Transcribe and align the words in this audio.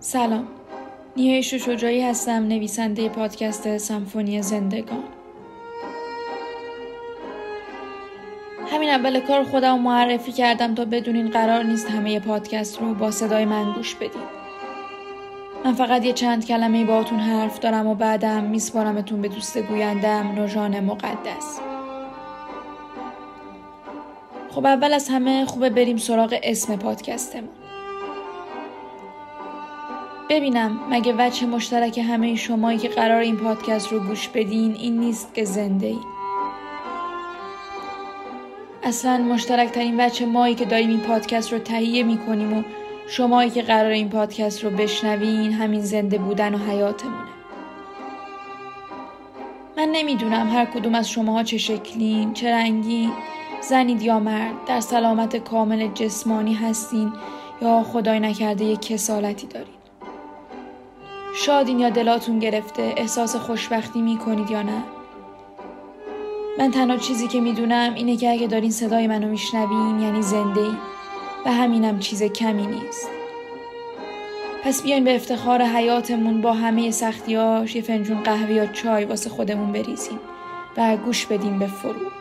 سلام. 0.00 0.48
نیایش 1.16 1.54
شجاعی 1.54 2.02
هستم 2.02 2.32
نویسنده 2.32 3.08
پادکست 3.08 3.76
سمفونی 3.76 4.42
زندگان. 4.42 5.02
همین 8.72 8.90
اول 8.90 9.20
کار 9.20 9.44
خودم 9.44 9.78
معرفی 9.78 10.32
کردم 10.32 10.74
تا 10.74 10.84
بدونین 10.84 11.30
قرار 11.30 11.62
نیست 11.62 11.90
همه 11.90 12.20
پادکست 12.20 12.80
رو 12.80 12.94
با 12.94 13.10
صدای 13.10 13.44
من 13.44 13.72
گوش 13.72 13.94
بدین. 13.94 14.22
من 15.64 15.74
فقط 15.74 16.04
یه 16.04 16.12
چند 16.12 16.46
کلمه 16.46 16.84
باهاتون 16.84 17.18
حرف 17.18 17.58
دارم 17.58 17.86
و 17.86 17.94
بعدم 17.94 18.44
میسپارمتون 18.44 19.22
به 19.22 19.28
دوست 19.28 19.58
گویندم 19.58 20.32
نوژان 20.34 20.80
مقدس. 20.80 21.60
خب 24.50 24.66
اول 24.66 24.92
از 24.92 25.08
همه 25.08 25.44
خوبه 25.44 25.70
بریم 25.70 25.96
سراغ 25.96 26.38
اسم 26.42 26.76
پادکستمون. 26.76 27.67
ببینم 30.30 30.80
مگه 30.90 31.14
وجه 31.18 31.46
مشترک 31.46 31.98
همه 31.98 32.34
شمایی 32.34 32.78
که 32.78 32.88
قرار 32.88 33.20
این 33.20 33.36
پادکست 33.36 33.92
رو 33.92 33.98
گوش 33.98 34.28
بدین 34.28 34.74
این 34.74 35.00
نیست 35.00 35.34
که 35.34 35.44
زنده 35.44 35.86
ای. 35.86 35.98
اصلا 38.82 39.18
مشترک 39.18 39.70
ترین 39.70 40.00
وجه 40.00 40.26
مایی 40.26 40.54
که 40.54 40.64
داریم 40.64 40.90
این 40.90 41.00
پادکست 41.00 41.52
رو 41.52 41.58
تهیه 41.58 42.02
می‌کنیم 42.02 42.58
و 42.58 42.62
شمایی 43.08 43.50
که 43.50 43.62
قرار 43.62 43.90
این 43.90 44.08
پادکست 44.08 44.64
رو 44.64 44.70
بشنوین 44.70 45.52
همین 45.52 45.80
زنده 45.80 46.18
بودن 46.18 46.54
و 46.54 46.58
حیاتمونه. 46.58 47.28
من 49.76 49.88
نمی‌دونم 49.92 50.50
هر 50.50 50.64
کدوم 50.64 50.94
از 50.94 51.10
شماها 51.10 51.42
چه 51.42 51.58
شکلین، 51.58 52.32
چه 52.32 52.52
رنگین، 52.52 53.10
زنید 53.60 54.02
یا 54.02 54.18
مرد 54.20 54.54
در 54.66 54.80
سلامت 54.80 55.36
کامل 55.36 55.88
جسمانی 55.94 56.54
هستین 56.54 57.12
یا 57.62 57.82
خدای 57.82 58.20
نکرده 58.20 58.64
یک 58.64 58.80
کسالتی 58.80 59.46
دارین. 59.46 59.77
شادین 61.44 61.78
یا 61.78 61.90
دلاتون 61.90 62.38
گرفته 62.38 62.94
احساس 62.96 63.36
خوشبختی 63.36 64.00
می‌کنید 64.00 64.50
یا 64.50 64.62
نه؟ 64.62 64.82
من 66.58 66.70
تنها 66.70 66.96
چیزی 66.96 67.28
که 67.28 67.40
می‌دونم 67.40 67.94
اینه 67.94 68.16
که 68.16 68.30
اگه 68.30 68.46
دارین 68.46 68.70
صدای 68.70 69.06
منو 69.06 69.28
میشنوین 69.28 70.00
یعنی 70.00 70.22
زنده 70.22 70.60
ای 70.60 70.76
و 71.46 71.52
همینم 71.52 71.98
چیز 71.98 72.22
کمی 72.22 72.66
نیست. 72.66 73.08
پس 74.64 74.82
بیاین 74.82 75.04
به 75.04 75.14
افتخار 75.14 75.62
حیاتمون 75.62 76.40
با 76.40 76.52
همه 76.52 76.90
سختیاش 76.90 77.76
یه 77.76 77.82
فنجون 77.82 78.22
قهوه 78.22 78.52
یا 78.52 78.66
چای 78.66 79.04
واسه 79.04 79.30
خودمون 79.30 79.72
بریزیم 79.72 80.18
و 80.76 80.96
گوش 80.96 81.26
بدیم 81.26 81.58
به 81.58 81.66
فروغ 81.66 82.17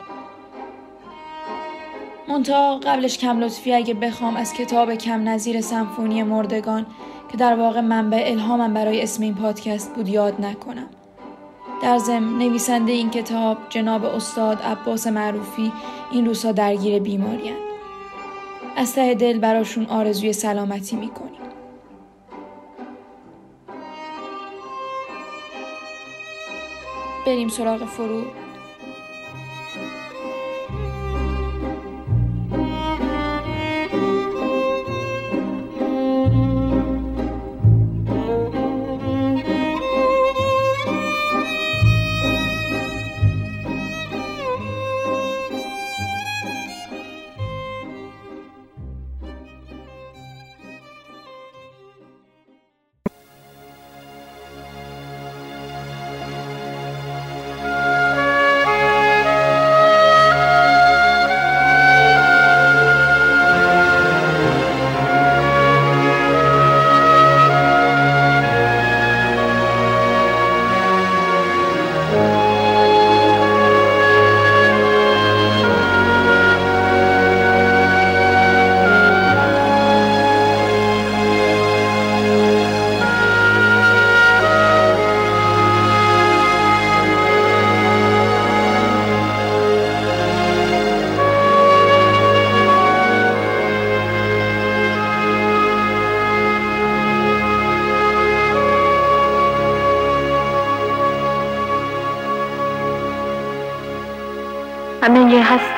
منتها 2.38 2.77
قبلش 2.77 3.17
کم 3.17 3.39
لطفی 3.39 3.73
اگه 3.73 3.93
بخوام 3.93 4.35
از 4.35 4.53
کتاب 4.53 4.95
کم 4.95 5.30
نظیر 5.30 5.61
سمفونی 5.61 6.23
مردگان 6.23 6.85
که 7.31 7.38
در 7.38 7.55
واقع 7.55 7.81
منبع 7.81 8.23
الهامم 8.27 8.73
برای 8.73 9.02
اسم 9.02 9.23
این 9.23 9.35
پادکست 9.35 9.95
بود 9.95 10.07
یاد 10.07 10.41
نکنم. 10.41 10.88
در 11.81 11.97
ضمن 11.97 12.38
نویسنده 12.38 12.91
این 12.91 13.09
کتاب 13.09 13.58
جناب 13.69 14.05
استاد 14.05 14.61
عباس 14.61 15.08
معروفی 15.08 15.71
این 16.11 16.25
روزها 16.25 16.52
درگیر 16.52 16.99
بیمارین. 16.99 17.55
از 18.75 18.95
ته 18.95 19.13
دل 19.13 19.39
براشون 19.39 19.85
آرزوی 19.85 20.33
سلامتی 20.33 20.95
می‌کنیم. 20.95 21.41
بریم 27.25 27.47
سراغ 27.47 27.85
فرو 27.85 28.21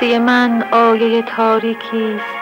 هستی 0.09 0.19
من 0.19 0.63
آیه 0.71 1.21
تاریکی 1.21 2.15
است 2.15 2.35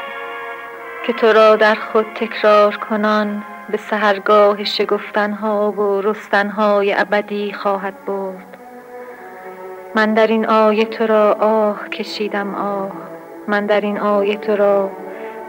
که 1.05 1.13
تو 1.13 1.28
را 1.28 1.55
در 1.55 1.75
خود 1.75 2.05
تکرار 2.16 2.75
کنان 2.75 3.44
به 3.69 3.78
سهرگاه 3.78 4.63
شگفتنها 4.63 5.72
و 5.72 6.01
رستنهای 6.01 6.94
ابدی 6.94 7.53
خواهد 7.53 8.05
برد. 8.05 8.57
من 9.95 10.13
در 10.13 10.28
این 10.28 10.45
آیه 10.45 10.85
تو 10.85 11.07
را 11.07 11.33
آه 11.39 11.89
کشیدم 11.89 12.55
آه 12.55 12.91
من 13.47 13.66
در 13.66 13.81
این 13.81 13.99
آیه 13.99 14.38
تو 14.38 14.55
را 14.55 14.91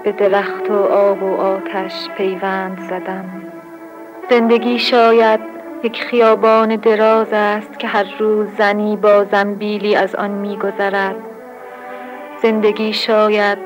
به 0.05 0.12
درخت 0.12 0.71
و 0.71 0.85
آب 0.85 1.23
و 1.23 1.37
آتش 1.37 2.09
پیوند 2.17 2.81
زدم. 2.81 3.43
زندگی 4.31 4.79
شاید 4.79 5.41
یک 5.83 6.03
خیابان 6.03 6.77
دراز 6.77 7.33
است 7.33 7.79
که 7.79 7.89
هر 7.89 8.06
روز 8.19 8.49
زنی 8.59 8.97
با 8.97 9.25
زنبیلی 9.25 9.97
از 9.97 10.15
آن 10.15 10.31
میگذرد. 10.31 11.38
زندگی 12.43 12.93
شاید 12.93 13.59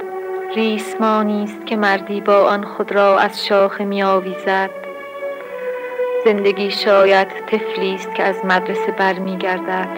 ریسمانی 0.54 1.44
است 1.44 1.66
که 1.66 1.76
مردی 1.76 2.20
با 2.20 2.44
آن 2.48 2.64
خود 2.64 2.92
را 2.92 3.18
از 3.18 3.46
شاخه 3.46 3.84
میآویزد. 3.84 4.70
زندگی 6.24 6.70
شاید 6.70 7.28
طفلی 7.28 7.94
است 7.94 8.14
که 8.14 8.22
از 8.22 8.44
مدرسه 8.44 8.92
برمیگردد. 8.92 9.88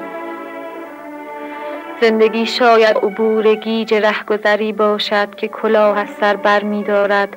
زندگی 2.01 2.47
شاید 2.47 2.97
عبور 2.97 3.55
گیج 3.55 3.95
رهگذری 3.95 4.73
باشد 4.73 5.35
که 5.35 5.49
کلاه 5.49 5.99
از 5.99 6.09
سر 6.21 6.37
برمیدارد 6.37 7.37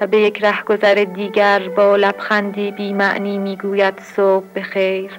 و 0.00 0.06
به 0.06 0.18
یک 0.18 0.44
رهگذر 0.44 0.94
دیگر 0.94 1.68
با 1.76 1.96
لبخندی 1.96 2.70
بی 2.70 2.92
معنی 2.92 3.38
می‌گوید 3.38 4.00
صبح 4.00 4.44
بخیر. 4.56 5.10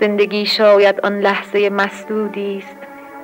زندگی 0.00 0.46
شاید 0.46 1.00
آن 1.00 1.18
لحظه 1.18 1.70
مسدودی 1.70 2.58
است 2.58 2.81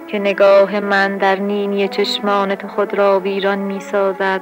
که 0.08 0.18
نگاه 0.18 0.80
من 0.80 1.16
در 1.16 1.36
نینی 1.36 1.88
تو 1.88 2.68
خود 2.68 2.94
را 2.94 3.20
ویران 3.20 3.58
می 3.58 3.80
سازد 3.80 4.40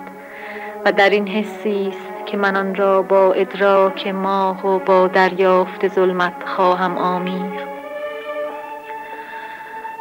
و 0.85 0.93
در 0.93 1.11
این 1.11 1.29
حسی 1.29 1.89
است 1.89 2.27
که 2.27 2.37
من 2.37 2.57
آن 2.57 2.75
را 2.75 3.03
با 3.03 3.33
ادراک 3.33 4.07
ماه 4.07 4.67
و 4.67 4.79
با 4.79 5.09
دریافت 5.09 5.89
ظلمت 5.89 6.33
خواهم 6.47 6.99
آمیر. 6.99 7.67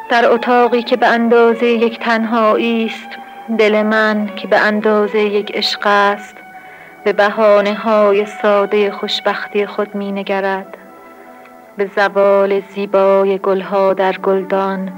در 0.10 0.32
اتاقی 0.32 0.84
که 0.84 0.98
به 0.98 1.08
اندازه 1.08 1.66
یک 1.66 2.00
تنهایی 2.00 2.86
است 2.86 3.10
دل 3.58 3.84
من 3.84 4.30
که 4.36 4.48
به 4.48 4.58
اندازه 4.58 5.20
یک 5.20 5.56
عشق 5.56 5.82
است 5.86 6.36
به 7.04 7.14
بهانه 7.14 7.74
های 7.74 8.26
ساده 8.26 8.92
خوشبختی 8.92 9.66
خود 9.66 9.96
می 9.96 10.12
نگرد 10.12 10.78
به 11.78 11.90
زوال 11.96 12.60
زیبای 12.60 13.38
گلها 13.38 13.94
در 13.94 14.14
گلدان 14.18 14.92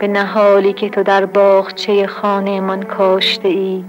به 0.00 0.08
نهالی 0.08 0.72
که 0.72 0.88
تو 0.88 1.02
در 1.02 1.26
باغچه 1.26 2.06
خانه 2.06 2.60
من 2.60 2.82
کاشته 2.82 3.48
ای 3.48 3.84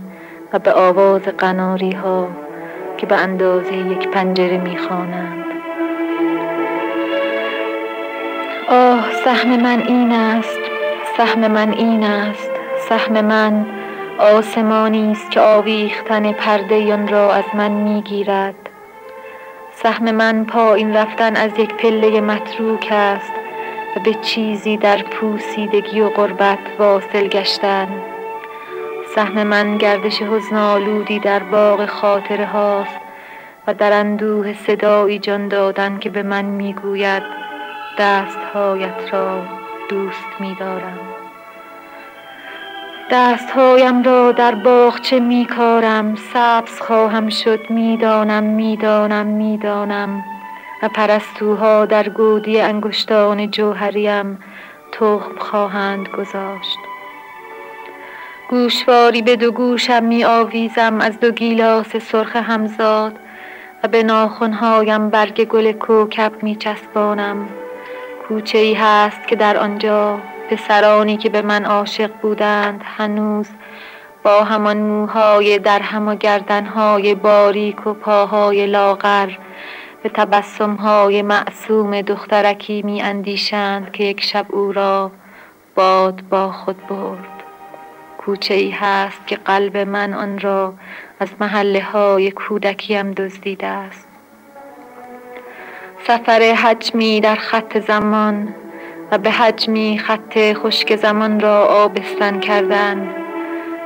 و 0.54 0.60
به 0.60 0.74
آواز 0.74 1.22
قناری 1.22 1.92
ها 1.92 2.28
که 2.98 3.06
به 3.06 3.16
اندازه 3.16 3.74
یک 3.74 4.08
پنجره 4.08 4.58
می 4.58 4.78
خوانند. 4.78 5.46
آه 8.70 9.12
سهم 9.26 9.62
من 9.62 9.84
این 9.88 10.12
است 10.12 10.60
سهم 11.18 11.52
من 11.52 11.74
این 11.74 12.04
است 12.04 12.52
سهم 12.90 13.26
من 13.26 13.66
آسمانی 14.18 15.12
است 15.12 15.32
که 15.32 15.40
آویختن 15.40 16.32
پرده 16.32 16.94
آن 16.94 17.08
را 17.08 17.34
از 17.34 17.46
من 17.54 17.72
می‌گیرد 17.72 18.70
سهم 19.74 20.12
من 20.12 20.46
پایین 20.46 20.94
رفتن 20.94 21.36
از 21.36 21.60
یک 21.60 21.74
پله 21.74 22.22
متروک 22.22 22.88
است 22.92 23.41
و 23.96 24.00
به 24.00 24.14
چیزی 24.14 24.78
در 24.78 24.98
پوسیدگی 24.98 26.02
و 26.02 26.10
غربت 26.10 26.60
واصل 26.80 27.28
گشتن. 27.28 27.88
سهم 29.16 29.44
من 29.44 29.78
گردش 29.78 30.22
حزن 30.22 31.04
در 31.24 31.40
باغ 31.40 31.86
خاطره 31.86 32.46
هاست 32.46 33.00
و 33.68 33.74
در 33.74 33.94
اندوه 33.94 34.54
صدایی 34.54 35.20
جان 35.20 35.48
دادن 35.48 36.00
که 36.00 36.10
به 36.10 36.24
من 36.24 36.46
می‌گوید 36.46 37.24
دستهایت 38.00 39.14
را 39.14 39.42
دوست 39.90 40.28
میدارم. 40.40 41.00
دستهایم 43.12 44.04
را 44.04 44.32
در 44.32 44.56
باغچه 44.56 45.20
میکارم؟ 45.20 46.16
سبز 46.16 46.80
خواهم 46.80 47.30
شد 47.30 47.70
می‌دانم 47.70 48.44
می‌دانم 48.44 49.28
می‌دانم. 49.28 50.24
و 50.82 50.90
پرستوها 50.90 51.86
در 51.86 52.10
گودی 52.10 52.62
انگشتان 52.62 53.52
جوهریم 53.52 54.40
تخم 54.92 55.38
خواهند 55.38 56.08
گذاشت. 56.08 56.78
گوشواری 58.50 59.22
به 59.22 59.36
دو 59.36 59.52
گوشم 59.52 60.04
می 60.04 60.24
آویزم 60.24 60.98
از 61.02 61.20
دو 61.20 61.32
گیلاس 61.32 61.98
سرخ 61.98 62.36
همزاد 62.36 63.20
و 63.84 63.88
به 63.88 64.04
ناخونهایم 64.04 65.10
برگ 65.10 65.44
گل 65.44 65.72
کوکب 65.72 66.44
می 66.44 66.56
چسبانم. 66.56 67.50
کوچه 68.28 68.58
ای 68.58 68.74
هست 68.74 69.28
که 69.28 69.36
در 69.36 69.58
آنجا 69.58 70.20
پسرانی 70.50 71.18
که 71.18 71.30
به 71.30 71.42
من 71.42 71.66
عاشق 71.66 72.12
بودند 72.22 72.82
هنوز 72.86 73.48
با 74.24 74.44
همان 74.44 74.78
موهای 74.78 75.60
در 75.60 75.80
هم 75.80 76.08
و 76.08 76.16
گردنهای 76.16 77.16
باریک 77.16 77.88
و 77.88 77.94
پاهای 77.94 78.68
لاغر 78.68 79.30
به 80.04 80.10
تبسمهای 80.10 81.22
معصوم 81.22 82.02
دخترکی 82.02 82.82
می 82.82 83.02
اندیشند 83.02 83.92
که 83.92 84.04
یک 84.04 84.22
شب 84.24 84.46
او 84.50 84.72
را 84.72 85.12
باد 85.76 86.22
با 86.30 86.52
خود 86.52 86.88
برد. 86.88 87.44
کوچه 88.18 88.54
ای 88.54 88.70
هست 88.70 89.28
که 89.28 89.36
قلب 89.36 89.78
من 89.78 90.14
آن 90.14 90.40
را 90.40 90.74
از 91.20 91.30
محله 91.40 91.84
های 91.84 92.32
کودکیم 92.32 93.12
دزدیده 93.12 93.68
است. 93.68 94.08
سفر 96.04 96.40
حجمی 96.40 97.22
در 97.22 97.36
خط 97.36 97.78
زمان 97.78 98.56
و 99.12 99.18
به 99.18 99.32
حجمی 99.32 100.00
خط 100.00 100.54
خشک 100.54 100.96
زمان 100.96 101.40
را 101.40 101.66
آبستن 101.66 102.40
کردن 102.40 103.16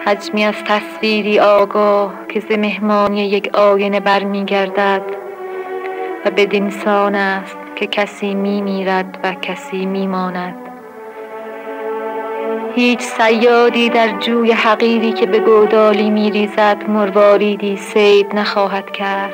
حجمی 0.06 0.46
از 0.46 0.56
تصویری 0.68 1.40
آگاه 1.40 2.14
که 2.30 2.40
ز 2.40 2.52
مهمانی 2.52 3.30
یک 3.30 3.56
آینه 3.56 4.00
برمیگردد. 4.00 5.25
و 6.26 6.32
بدین 6.32 6.70
سان 6.70 7.16
است 7.16 7.58
که 7.76 7.88
کسی 7.88 8.36
می 8.36 8.62
میرد 8.62 9.20
و 9.24 9.34
کسی 9.34 9.86
می 9.86 10.08
ماند 10.08 10.56
هیچ 12.76 13.00
سیادی 13.00 13.90
در 13.90 14.20
جوی 14.20 14.52
حقیری 14.52 15.12
که 15.12 15.26
به 15.26 15.40
گودالی 15.40 16.10
می 16.10 16.32
ریزد 16.32 16.90
مرواریدی 16.90 17.78
سید 17.78 18.36
نخواهد 18.36 18.92
کرد. 18.92 19.34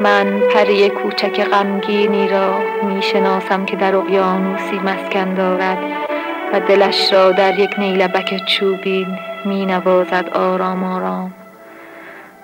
من 0.00 0.40
پری 0.54 0.88
کوچک 0.88 1.44
غمگینی 1.44 2.28
را 2.28 2.58
می 2.82 3.02
شناسم 3.02 3.64
که 3.64 3.76
در 3.76 3.96
اقیانوسی 3.96 4.78
مسکن 4.78 5.34
دارد 5.34 5.78
و 6.52 6.60
دلش 6.60 7.12
را 7.12 7.32
در 7.32 7.58
یک 7.58 7.78
نیلبک 7.78 8.46
چوبین 8.46 9.18
می 9.44 9.66
نوازد 9.66 10.28
آرام 10.34 10.84
آرام. 10.84 11.41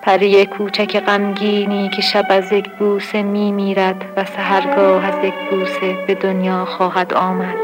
پری 0.01 0.45
کوچک 0.45 0.99
غمگینی 0.99 1.89
که 1.89 2.01
شب 2.01 2.25
از 2.29 2.51
یک 2.51 2.69
بوسه 2.69 3.21
می 3.21 3.51
میرد 3.51 4.13
و 4.17 4.25
سهرگاه 4.25 5.05
از 5.05 5.25
یک 5.25 5.33
بوسه 5.51 6.05
به 6.07 6.15
دنیا 6.15 6.65
خواهد 6.65 7.13
آمد. 7.13 7.55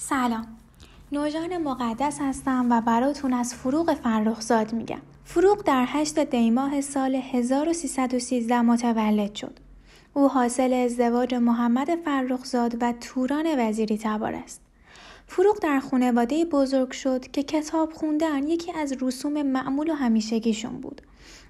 سلام. 0.00 0.46
نوجان 1.12 1.56
مقدس 1.56 2.18
هستم 2.20 2.66
و 2.70 2.80
براتون 2.80 3.32
از 3.32 3.54
فروغ 3.54 3.94
فرخزاد 3.94 4.72
میگم. 4.72 5.00
فروغ 5.24 5.62
در 5.64 5.84
8 5.88 6.18
دیماه 6.18 6.80
سال 6.80 7.14
1313 7.14 8.60
متولد 8.62 9.34
شد. 9.34 9.58
او 10.14 10.28
حاصل 10.28 10.72
ازدواج 10.72 11.34
محمد 11.34 11.88
فرخزاد 12.04 12.82
و 12.82 12.92
توران 12.92 13.46
وزیری 13.58 13.98
تبار 13.98 14.34
است. 14.34 14.65
فروغ 15.26 15.58
در 15.58 15.80
خانواده 15.80 16.44
بزرگ 16.44 16.92
شد 16.92 17.30
که 17.30 17.42
کتاب 17.42 17.92
خوندن 17.92 18.48
یکی 18.48 18.72
از 18.72 18.94
رسوم 19.00 19.42
معمول 19.42 19.90
و 19.90 19.94
همیشگیشون 19.94 20.80
بود 20.80 21.02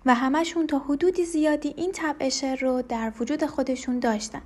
و 0.07 0.15
همشون 0.15 0.67
تا 0.67 0.79
حدودی 0.79 1.25
زیادی 1.25 1.75
این 1.77 1.93
طبع 1.93 2.29
شعر 2.29 2.61
رو 2.61 2.83
در 2.83 3.13
وجود 3.21 3.47
خودشون 3.47 3.99
داشتن. 3.99 4.43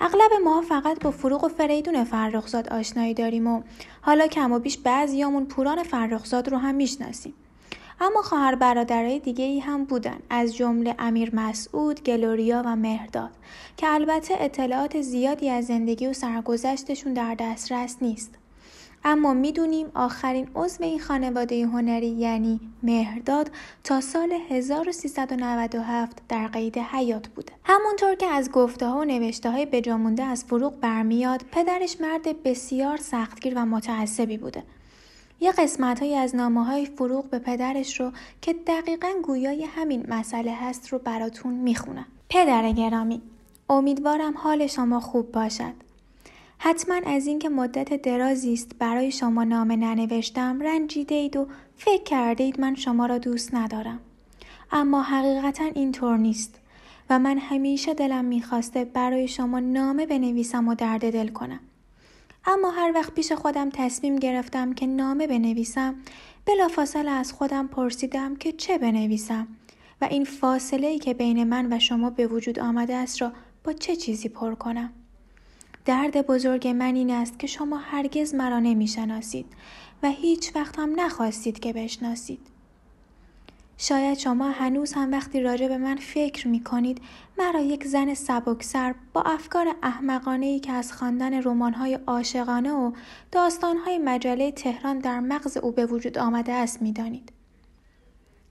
اغلب 0.00 0.30
ما 0.44 0.62
فقط 0.62 1.00
با 1.02 1.10
فروغ 1.10 1.44
و 1.44 1.48
فریدون 1.48 2.04
فرخزاد 2.04 2.68
آشنایی 2.68 3.14
داریم 3.14 3.46
و 3.46 3.62
حالا 4.00 4.26
کم 4.26 4.52
و 4.52 4.58
بیش 4.58 4.78
بعضیامون 4.78 5.46
پوران 5.46 5.82
فرخزاد 5.82 6.48
رو 6.48 6.58
هم 6.58 6.74
می‌شناسیم. 6.74 7.34
اما 8.02 8.22
خواهر 8.22 8.54
برادرای 8.54 9.18
دیگه 9.18 9.44
ای 9.44 9.58
هم 9.58 9.84
بودن 9.84 10.18
از 10.30 10.56
جمله 10.56 10.94
امیر 10.98 11.34
مسعود، 11.34 12.02
گلوریا 12.02 12.62
و 12.66 12.76
مهرداد 12.76 13.30
که 13.76 13.88
البته 13.88 14.34
اطلاعات 14.38 15.00
زیادی 15.00 15.50
از 15.50 15.66
زندگی 15.66 16.06
و 16.06 16.12
سرگذشتشون 16.12 17.12
در 17.12 17.34
دسترس 17.34 17.96
نیست. 18.00 18.34
اما 19.04 19.34
می‌دونیم 19.34 19.86
آخرین 19.94 20.48
عضو 20.54 20.84
این 20.84 21.00
خانواده 21.00 21.66
هنری 21.66 22.08
یعنی 22.08 22.60
مهرداد 22.82 23.50
تا 23.84 24.00
سال 24.00 24.32
1397 24.50 26.22
در 26.28 26.46
قید 26.46 26.78
حیات 26.78 27.28
بوده. 27.28 27.52
همونطور 27.64 28.14
که 28.14 28.26
از 28.26 28.50
گفته 28.50 28.86
ها 28.86 28.98
و 28.98 29.04
نوشته 29.04 29.50
های 29.50 29.66
بجامونده 29.66 30.22
از 30.22 30.44
فروغ 30.44 30.80
برمیاد 30.80 31.44
پدرش 31.52 32.00
مرد 32.00 32.42
بسیار 32.42 32.96
سختگیر 32.96 33.52
و 33.56 33.66
متعصبی 33.66 34.36
بوده. 34.36 34.62
یه 35.42 35.52
قسمت 35.52 36.02
از 36.02 36.36
نامه 36.36 36.64
های 36.64 36.86
فروغ 36.86 37.30
به 37.30 37.38
پدرش 37.38 38.00
رو 38.00 38.12
که 38.42 38.52
دقیقا 38.66 39.08
گویای 39.22 39.64
همین 39.64 40.06
مسئله 40.08 40.54
هست 40.54 40.88
رو 40.88 40.98
براتون 40.98 41.54
می‌خونم. 41.54 42.06
پدر 42.28 42.72
گرامی 42.72 43.22
امیدوارم 43.70 44.38
حال 44.38 44.66
شما 44.66 45.00
خوب 45.00 45.32
باشد. 45.32 45.72
حتما 46.58 47.00
از 47.06 47.26
اینکه 47.26 47.48
مدت 47.48 48.02
درازی 48.02 48.52
است 48.52 48.70
برای 48.78 49.10
شما 49.10 49.44
نامه 49.44 49.76
ننوشتم 49.76 50.60
رنجیده 50.60 51.14
اید 51.14 51.36
و 51.36 51.46
فکر 51.76 52.02
کرده 52.02 52.44
اید 52.44 52.60
من 52.60 52.74
شما 52.74 53.06
را 53.06 53.18
دوست 53.18 53.54
ندارم. 53.54 53.98
اما 54.72 55.02
حقیقتا 55.02 55.64
اینطور 55.74 56.16
نیست 56.16 56.54
و 57.10 57.18
من 57.18 57.38
همیشه 57.38 57.94
دلم 57.94 58.24
می‌خواسته 58.24 58.84
برای 58.84 59.28
شما 59.28 59.60
نامه 59.60 60.06
بنویسم 60.06 60.68
و 60.68 60.74
درد 60.74 61.12
دل 61.12 61.28
کنم. 61.28 61.60
اما 62.46 62.70
هر 62.70 62.92
وقت 62.94 63.14
پیش 63.14 63.32
خودم 63.32 63.70
تصمیم 63.70 64.16
گرفتم 64.16 64.72
که 64.72 64.86
نامه 64.86 65.26
بنویسم 65.26 65.94
بلافاصله 66.46 67.10
از 67.10 67.32
خودم 67.32 67.66
پرسیدم 67.66 68.36
که 68.36 68.52
چه 68.52 68.78
بنویسم 68.78 69.48
و 70.00 70.04
این 70.04 70.24
فاصله 70.24 70.86
ای 70.86 70.98
که 70.98 71.14
بین 71.14 71.44
من 71.44 71.72
و 71.72 71.78
شما 71.78 72.10
به 72.10 72.26
وجود 72.26 72.58
آمده 72.58 72.94
است 72.94 73.22
را 73.22 73.32
با 73.64 73.72
چه 73.72 73.96
چیزی 73.96 74.28
پر 74.28 74.54
کنم؟ 74.54 74.92
درد 75.84 76.26
بزرگ 76.26 76.68
من 76.68 76.94
این 76.94 77.10
است 77.10 77.38
که 77.38 77.46
شما 77.46 77.76
هرگز 77.76 78.34
مرا 78.34 78.58
نمی‌شناسید 78.58 79.46
و 80.02 80.10
هیچ 80.10 80.56
وقت 80.56 80.78
هم 80.78 81.00
نخواستید 81.00 81.58
که 81.58 81.72
بشناسید. 81.72 82.51
شاید 83.78 84.18
شما 84.18 84.50
هنوز 84.50 84.92
هم 84.92 85.12
وقتی 85.12 85.40
راجع 85.40 85.68
به 85.68 85.78
من 85.78 85.96
فکر 85.96 86.48
می 86.48 86.64
کنید 86.64 87.00
مرا 87.38 87.60
یک 87.60 87.84
زن 87.84 88.14
سبکسر 88.14 88.94
با 89.12 89.22
افکار 89.22 89.76
احمقانه 89.82 90.46
ای 90.46 90.60
که 90.60 90.72
از 90.72 90.92
خواندن 90.92 91.42
رمان‌های 91.42 91.98
عاشقانه 92.06 92.72
و 92.72 92.92
داستانهای 93.32 93.98
مجله 93.98 94.52
تهران 94.52 94.98
در 94.98 95.20
مغز 95.20 95.56
او 95.56 95.72
به 95.72 95.86
وجود 95.86 96.18
آمده 96.18 96.52
است 96.52 96.82
می‌دانید. 96.82 97.32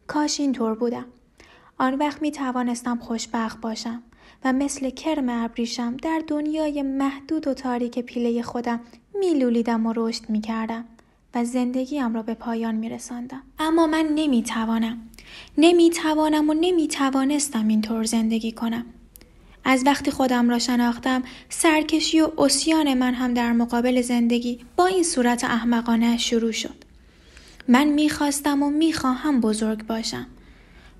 کاش 0.07 0.39
اینطور 0.39 0.75
بودم. 0.75 1.05
آن 1.77 1.93
وقت 1.93 2.21
می 2.21 2.31
توانستم 2.31 2.97
خوشبخت 2.97 3.61
باشم 3.61 4.03
و 4.43 4.53
مثل 4.53 4.89
کرم 4.89 5.29
ابریشم 5.29 5.97
در 5.97 6.21
دنیای 6.27 6.81
محدود 6.81 7.47
و 7.47 7.53
تاریک 7.53 7.99
پیله 7.99 8.41
خودم 8.41 8.79
میلولیدم 9.19 9.85
و 9.85 9.93
رشد 9.95 10.29
می 10.29 10.41
کردم. 10.41 10.85
و 11.35 11.45
زندگیم 11.45 12.13
را 12.13 12.23
به 12.23 12.33
پایان 12.33 12.75
می 12.75 12.89
رساندم. 12.89 13.41
اما 13.59 13.87
من 13.87 14.05
نمی 14.15 14.43
توانم. 14.43 14.97
نمی 15.57 15.89
توانم 15.89 16.49
و 16.49 16.53
نمی 16.53 16.87
توانستم 16.87 17.67
اینطور 17.67 18.03
زندگی 18.03 18.51
کنم. 18.51 18.85
از 19.63 19.83
وقتی 19.85 20.11
خودم 20.11 20.49
را 20.49 20.59
شناختم 20.59 21.23
سرکشی 21.49 22.21
و 22.21 22.31
اسیان 22.37 22.93
من 22.93 23.13
هم 23.13 23.33
در 23.33 23.51
مقابل 23.51 24.01
زندگی 24.01 24.59
با 24.77 24.85
این 24.85 25.03
صورت 25.03 25.43
احمقانه 25.43 26.17
شروع 26.17 26.51
شد. 26.51 26.75
من 27.67 27.87
می‌خواستم 27.87 28.63
و 28.63 28.69
می‌خواهم 28.69 29.41
بزرگ 29.41 29.87
باشم. 29.87 30.27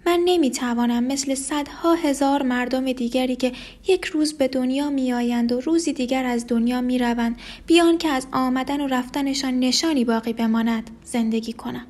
من 0.05 0.19
نمی‌توانم 0.25 1.03
مثل 1.03 1.35
صدها 1.35 1.93
هزار 1.93 2.43
مردم 2.43 2.91
دیگری 2.91 3.35
که 3.35 3.51
یک 3.87 4.05
روز 4.05 4.33
به 4.33 4.47
دنیا 4.47 4.89
میآیند 4.89 5.51
و 5.51 5.61
روزی 5.61 5.93
دیگر 5.93 6.25
از 6.25 6.47
دنیا 6.47 6.81
می‌روند 6.81 7.39
بیان 7.67 7.97
که 7.97 8.09
از 8.09 8.27
آمدن 8.31 8.81
و 8.81 8.87
رفتنشان 8.87 9.59
نشانی 9.59 10.05
باقی 10.05 10.33
بماند 10.33 10.89
زندگی 11.03 11.53
کنم 11.53 11.87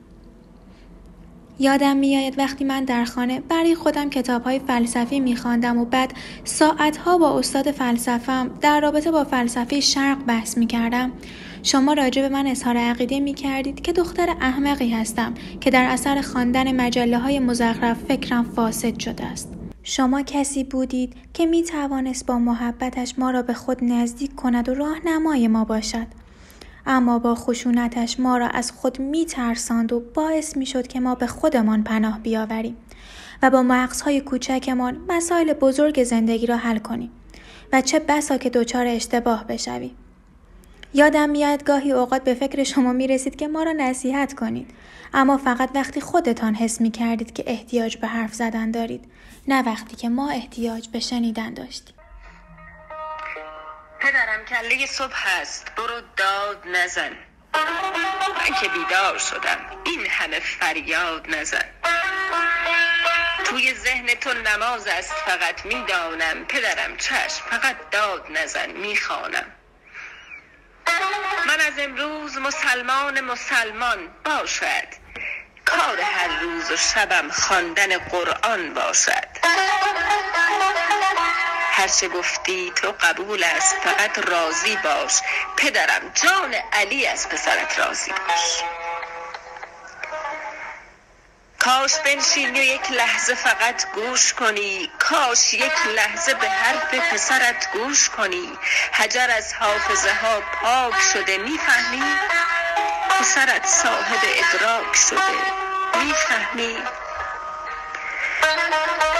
یادم 1.59 1.97
میآید 1.97 2.39
وقتی 2.39 2.63
من 2.63 2.83
در 2.83 3.05
خانه 3.05 3.39
برای 3.39 3.75
خودم 3.75 4.09
کتاب 4.09 4.43
های 4.43 4.59
فلسفی 4.59 5.19
میخواندم 5.19 5.77
و 5.77 5.85
بعد 5.85 6.13
ساعتها 6.43 7.17
با 7.17 7.39
استاد 7.39 7.71
فلسفم 7.71 8.51
در 8.61 8.79
رابطه 8.81 9.11
با 9.11 9.23
فلسفه 9.23 9.79
شرق 9.79 10.17
بحث 10.25 10.57
می‌کردم 10.57 11.11
شما 11.63 11.93
راجع 11.93 12.21
به 12.21 12.29
من 12.29 12.47
اظهار 12.47 12.77
عقیده 12.77 13.19
می 13.19 13.33
کردید 13.33 13.81
که 13.81 13.93
دختر 13.93 14.29
احمقی 14.41 14.89
هستم 14.89 15.33
که 15.61 15.69
در 15.69 15.83
اثر 15.83 16.21
خواندن 16.21 16.81
مجله 16.81 17.17
های 17.17 17.39
مزخرف 17.39 17.97
فکرم 18.03 18.43
فاسد 18.43 18.99
شده 18.99 19.25
است. 19.25 19.53
شما 19.83 20.21
کسی 20.21 20.63
بودید 20.63 21.13
که 21.33 21.45
می 21.45 21.63
توانست 21.63 22.25
با 22.25 22.39
محبتش 22.39 23.19
ما 23.19 23.31
را 23.31 23.41
به 23.41 23.53
خود 23.53 23.83
نزدیک 23.83 24.35
کند 24.35 24.69
و 24.69 24.73
راهنمای 24.73 25.47
ما 25.47 25.65
باشد. 25.65 26.07
اما 26.85 27.19
با 27.19 27.35
خشونتش 27.35 28.19
ما 28.19 28.37
را 28.37 28.47
از 28.47 28.71
خود 28.71 28.99
می 28.99 29.25
ترساند 29.25 29.93
و 29.93 29.99
باعث 29.99 30.57
می 30.57 30.65
شد 30.65 30.87
که 30.87 30.99
ما 30.99 31.15
به 31.15 31.27
خودمان 31.27 31.83
پناه 31.83 32.19
بیاوریم 32.19 32.77
و 33.41 33.49
با 33.49 33.61
مغزهای 33.63 34.21
کوچکمان 34.21 34.97
مسائل 35.09 35.53
بزرگ 35.53 36.03
زندگی 36.03 36.45
را 36.45 36.57
حل 36.57 36.77
کنیم 36.77 37.11
و 37.73 37.81
چه 37.81 37.99
بسا 37.99 38.37
که 38.37 38.49
دچار 38.49 38.87
اشتباه 38.87 39.43
بشویم. 39.43 39.95
یادم 40.93 41.29
میاد 41.29 41.63
گاهی 41.63 41.91
اوقات 41.91 42.23
به 42.23 42.33
فکر 42.33 42.63
شما 42.63 42.93
می 42.93 43.07
رسید 43.07 43.35
که 43.35 43.47
ما 43.47 43.63
را 43.63 43.71
نصیحت 43.71 44.33
کنید 44.33 44.67
اما 45.13 45.37
فقط 45.37 45.69
وقتی 45.75 46.01
خودتان 46.01 46.55
حس 46.55 46.81
می 46.81 46.91
کردید 46.91 47.33
که 47.33 47.43
احتیاج 47.47 47.97
به 47.97 48.07
حرف 48.07 48.33
زدن 48.33 48.71
دارید 48.71 49.05
نه 49.47 49.65
وقتی 49.65 49.95
که 49.95 50.09
ما 50.09 50.29
احتیاج 50.29 50.87
به 50.87 50.99
شنیدن 50.99 51.53
داشتیم 51.53 51.95
پدرم 54.01 54.45
کله 54.45 54.85
صبح 54.85 55.27
است 55.41 55.75
برو 55.75 56.01
داد 56.17 56.67
نزن. 56.67 57.17
من 58.39 58.55
که 58.61 58.69
بیدار 58.69 59.17
شدم. 59.17 59.59
این 59.85 60.07
همه 60.07 60.39
فریاد 60.39 61.35
نزن. 61.35 61.65
توی 63.45 63.73
ذهن 63.73 64.07
تو 64.07 64.33
نماز 64.33 64.87
است 64.87 65.13
فقط 65.13 65.65
می‌دانم. 65.65 66.45
پدرم 66.45 66.97
چشم 66.97 67.43
فقط 67.49 67.89
داد 67.91 68.25
نزن. 68.29 68.71
می‌خوانم. 68.71 69.51
من 71.47 71.59
از 71.59 71.73
امروز 71.79 72.37
مسلمان 72.37 73.21
مسلمان 73.21 74.07
باشد. 74.25 74.87
کار 75.65 76.01
هر 76.01 76.39
روز 76.39 76.71
و 76.71 76.77
شبم 76.77 77.29
خواندن 77.29 77.97
قرآن 77.97 78.73
باشد. 78.73 79.27
هرچه 81.73 82.07
گفتی 82.07 82.71
تو 82.75 82.91
قبول 83.01 83.43
است 83.43 83.75
فقط 83.75 84.19
راضی 84.19 84.75
باش. 84.75 85.21
پدرم 85.57 86.11
جان 86.13 86.55
علی 86.73 87.07
از 87.07 87.29
پسرت 87.29 87.79
راضی 87.79 88.11
باش. 88.11 88.63
کاش 91.59 91.95
بنشینی 91.95 92.59
و 92.59 92.63
یک 92.63 92.91
لحظه 92.91 93.35
فقط 93.35 93.91
گوش 93.91 94.33
کنی. 94.33 94.91
کاش 94.99 95.53
یک 95.53 95.87
لحظه 95.95 96.33
به 96.33 96.49
حرف 96.49 96.93
پسرت 96.93 97.71
گوش 97.73 98.09
کنی. 98.09 98.57
حجر 98.93 99.29
از 99.37 99.53
حافظه 99.53 100.13
ها 100.13 100.41
پاک 100.41 101.01
شده 101.13 101.37
می‌فهمی؟ 101.37 102.03
پسرت 103.09 103.67
صاحب 103.67 104.19
ادراک 104.23 104.95
شده 105.09 105.41
می‌فهمی؟ 106.03 106.77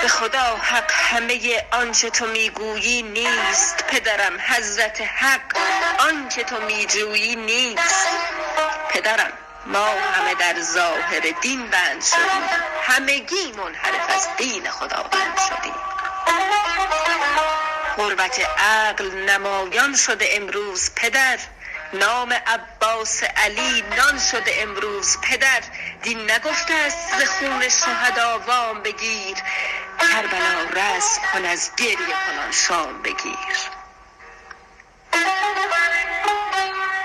به 0.02 0.08
خدا 0.08 0.58
حق 0.58 0.92
همه 0.92 1.64
آنچه 1.72 2.10
تو 2.10 2.26
می‌گویی 2.26 3.02
نیست. 3.02 3.84
پدرم 3.88 4.40
حضرت 4.48 5.02
حق 5.02 5.58
آنچه 6.00 6.44
تو 6.44 6.62
میجویی 6.62 7.36
نیست. 7.36 8.08
پدرم 8.90 9.32
ما 9.66 9.86
همه 9.86 10.36
در 10.36 10.62
ظاهر 10.62 11.20
دین 11.42 11.68
بند 11.68 12.04
شدیم. 12.04 12.50
همگی 12.84 13.52
منحرف 13.52 14.16
از 14.16 14.28
دین 14.38 14.70
خدا 14.70 15.04
بند 15.04 15.40
شدیم. 15.50 15.76
قربت 17.98 18.40
عقل 18.60 19.12
نمایان 19.12 19.96
شده 19.96 20.26
امروز 20.32 20.92
پدر. 20.96 21.38
نام 21.94 22.34
عباس 22.34 23.24
علی 23.24 23.82
نان 23.98 24.20
شده 24.32 24.56
امروز 24.58 25.18
پدر. 25.22 25.62
دین 26.02 26.32
نگفته 26.32 26.74
است 26.74 27.20
ز 27.20 27.24
خون 27.30 27.70
شهدا 27.70 28.40
وام 28.40 28.84
بگیر. 28.84 29.38
کربلا 30.02 30.64
رسم 30.74 31.22
کن 31.34 31.46
از 31.46 31.72
گریه 31.78 31.96
کنان 31.98 32.52
شام 32.52 33.02
بگیر. 33.02 33.58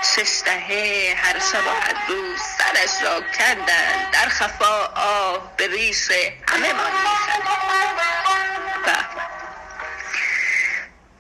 شش 0.02 0.42
دهه 0.44 1.14
هر 1.22 1.38
شب 1.38 1.66
و 1.66 1.70
هر 1.70 1.94
روز 2.08 2.40
سرش 2.40 3.02
را 3.02 3.20
کندن 3.20 4.10
در 4.12 4.28
خفا 4.28 4.86
آه 4.86 5.56
به 5.56 5.66
ریش 5.68 6.10
همه 6.48 6.72
ما 6.72 6.82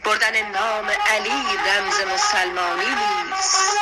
بردن 0.04 0.50
نام 0.50 0.90
علی 1.06 1.44
رمز 1.66 2.00
مسلمانی 2.00 2.86
نیست. 2.86 3.78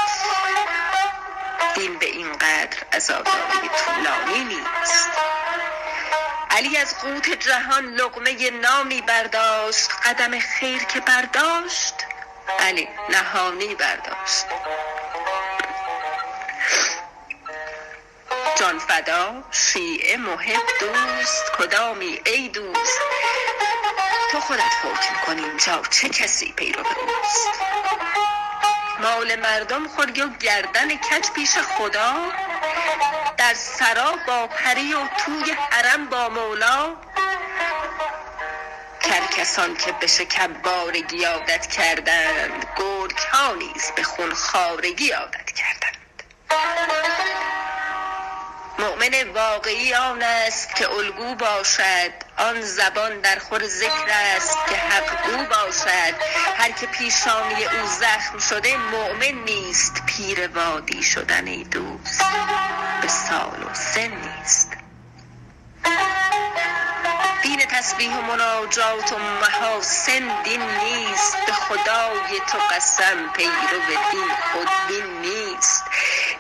دین 1.75 1.99
به 1.99 2.07
اینقدر 2.07 2.79
عذابهای 2.93 3.69
طولانی 3.85 4.45
نیست. 4.45 5.11
علی 6.55 6.77
از 6.77 6.99
قوت 6.99 7.31
جهان 7.31 7.85
لقمه 7.85 8.51
نامی 8.51 9.01
برداشت. 9.01 9.91
قدم 10.05 10.39
خیر 10.39 10.85
که 10.85 11.01
برداشت 11.01 11.95
علی 12.59 12.89
نهانی 13.11 13.75
برداشت. 13.75 14.45
جان 18.59 18.79
فدا 18.79 19.45
شیعه 19.51 20.17
محب 20.17 20.63
دوست 20.81 21.53
کدامی 21.59 22.21
ای 22.27 22.49
دوست؟ 22.49 22.99
تو 24.33 24.41
خودت 24.41 24.63
حکم 24.83 25.27
کن 25.27 25.45
اینجا 25.45 25.83
چه 25.91 26.09
کسی 26.09 26.53
پیرو 26.53 26.81
اوست 26.81 27.61
مال 29.01 29.37
مردم 29.37 29.89
خوری 29.89 30.23
و 30.23 30.29
گردن 30.29 30.97
کج 30.97 31.31
پیش 31.31 31.59
خدا؟ 31.59 32.33
در 33.45 33.55
سرا 33.55 34.19
با 34.27 34.47
پری 34.47 34.95
و 34.95 35.09
توی 35.25 35.53
حرم 35.71 36.09
با 36.09 36.29
مولا. 36.29 36.97
کسان 39.37 39.77
که 39.77 39.93
به 39.93 40.07
شکمبارگی 40.07 41.25
عادت 41.25 41.67
کردند 41.67 42.67
گرگ 42.77 43.19
ها 43.19 43.55
نیز 43.55 43.93
به 43.97 44.03
خون 44.03 44.35
خارگی 44.35 45.11
عادت 45.11 45.51
کردند. 45.51 46.23
مؤمن 48.79 49.31
واقعی 49.35 49.95
آن 49.95 50.23
است 50.23 50.77
که 50.77 50.91
الگو 50.91 51.35
باشد. 51.35 52.13
آن 52.37 52.61
زبان 52.61 53.21
در 53.21 53.39
خور 53.39 53.67
ذکر 53.67 54.09
است 54.37 54.59
که 54.69 54.77
حقگو 54.77 55.45
باشد. 55.45 56.15
هر 56.57 56.71
که 56.71 56.87
پیشانی 56.87 57.65
او 57.65 57.87
زخم 57.87 58.39
شده 58.39 58.77
مؤمن 58.77 59.45
نیست. 59.45 60.03
پیر 60.07 60.49
وادی 60.49 61.03
شدن 61.03 61.47
ای 61.47 61.65
دوست 61.65 62.23
به 63.03 63.09
سال 63.09 63.63
و 63.63 63.75
سن 63.75 64.11
نیست. 64.11 64.73
دین 67.43 67.61
تسبیح 67.67 68.17
و 68.17 68.23
مناجات 68.23 69.13
و 69.13 69.19
محاسن 69.19 70.43
دین 70.45 70.63
نیست. 70.63 71.37
به 71.47 71.53
خدای 71.53 72.41
تو 72.53 72.59
قسم 72.71 73.33
پیرو 73.33 73.51
دین 74.11 74.29
خود 74.53 74.69
دین 74.89 75.21
نیست. 75.21 75.84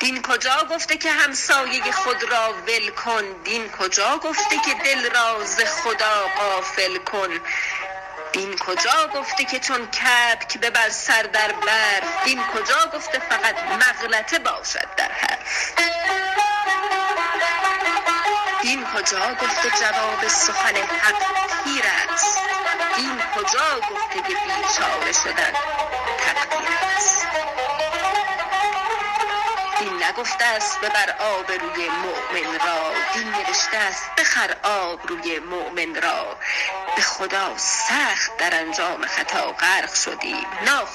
دین 0.00 0.22
کجا 0.22 0.66
گفته 0.70 0.96
که 0.96 1.10
همسایه 1.10 1.92
خود 1.92 2.22
را 2.22 2.52
ول 2.52 2.90
کن؟ 2.90 3.42
دین 3.44 3.70
کجا 3.70 4.18
گفته 4.18 4.56
که 4.56 4.74
دل 4.84 5.10
راز 5.10 5.56
خدا 5.56 6.28
قافل 6.38 6.98
کن؟ 6.98 7.40
دین 8.32 8.56
کجا 8.58 9.10
گفته 9.14 9.44
که 9.44 9.60
چون 9.60 9.86
کبک 9.86 10.58
ببر 10.58 10.88
سر 10.88 11.22
در 11.22 11.52
برف 11.52 12.24
دین 12.24 12.42
کجا 12.46 12.90
گفته 12.94 13.18
فقط 13.18 13.56
مغلطه 13.58 14.38
باشد 14.38 14.94
در 14.96 15.12
حرف 15.12 15.74
دین 18.62 18.84
کجا 18.84 19.34
گفته 19.34 19.70
جواب 19.80 20.28
سخن 20.28 20.76
حق 20.76 21.22
تیر 21.64 21.84
است؟ 22.12 22.38
دین 22.96 23.22
کجا 23.36 23.80
گفته 23.80 24.22
که 24.28 24.34
بیچاره 24.34 25.12
شدن؟ 25.12 25.52
دین 30.14 30.22
نگفته 30.22 30.44
است 30.44 30.80
ببر 30.80 31.10
آب 31.18 31.52
روی 31.52 31.88
مؤمن 31.88 32.58
را. 32.66 32.92
دین 33.14 33.28
نوشته 33.28 33.76
است 33.76 34.10
بخر 34.18 34.56
آب 34.62 35.06
روی 35.08 35.38
مؤمن 35.38 36.02
را. 36.02 36.36
به 36.96 37.02
خدا 37.02 37.58
سخت 37.58 38.36
در 38.36 38.60
انجام 38.60 39.06
خطا 39.06 39.52
غرق 39.52 39.94
شدیم. 39.94 40.46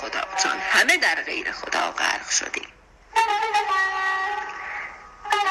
خدا 0.02 0.24
جان 0.44 0.60
همه 0.60 0.98
در 0.98 1.16
غیر 1.16 1.52
خدا 1.52 1.92
غرق 1.92 2.30
شدیم. 2.30 2.68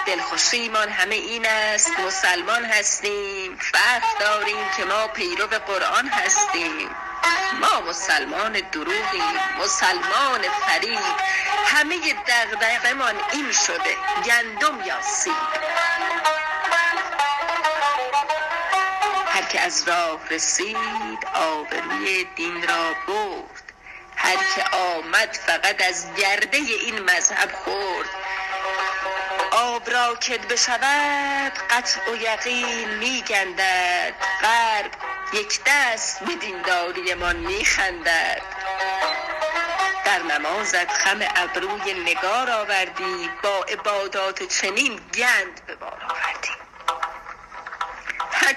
دلخوشیمان 0.09 0.89
همه 0.89 1.15
این 1.15 1.47
است. 1.47 2.01
مسلمان 2.01 2.65
هستیم. 2.65 3.57
فرق 3.57 4.19
داریم 4.21 4.71
که 4.77 4.85
ما 4.85 5.09
پیرو 5.09 5.47
قرآن 5.47 6.09
هستیم. 6.09 6.91
ما 7.61 7.81
مسلمان 7.81 8.53
دروغیم. 8.73 9.39
مسلمان 9.59 10.41
فریب. 10.67 10.99
همه 11.67 11.97
دغدغه‌مان 12.29 13.15
این 13.33 13.53
شده. 13.53 13.97
گندم 14.25 14.87
یا 14.87 15.03
سیب. 15.03 15.35
هر 19.27 19.43
که 19.43 19.61
از 19.61 19.89
راه 19.89 20.21
رسید 20.31 21.27
آبروی 21.35 22.25
دین 22.25 22.69
را 22.69 22.95
برد. 23.07 23.73
هر 24.17 24.37
که 24.37 24.77
آمد 24.77 25.39
فقط 25.47 25.83
از 25.89 26.15
گرده 26.15 26.57
این 26.57 26.99
مذهب 26.99 27.53
خورد. 27.53 28.09
آب 29.51 29.91
را 29.91 30.15
کد 30.15 30.49
بشود 30.49 31.53
قطع 31.71 32.13
و 32.13 32.17
یقین 32.17 32.89
میگندد. 32.89 34.15
غرب 34.43 34.91
یک 35.33 35.61
دست 35.67 36.25
به 36.25 36.35
دینداری 36.35 37.15
من 37.15 37.37
میخندد. 37.37 38.43
در 40.05 40.23
نمازت 40.23 40.93
خم 40.93 41.19
ابروی 41.37 41.95
نگار 41.95 42.51
آوردی 42.51 43.31
با 43.43 43.65
عبادات 43.69 44.43
چنین 44.43 45.01
گند 45.15 45.61
به 45.67 45.75
بار 45.75 46.03
آوردی. 46.05 46.68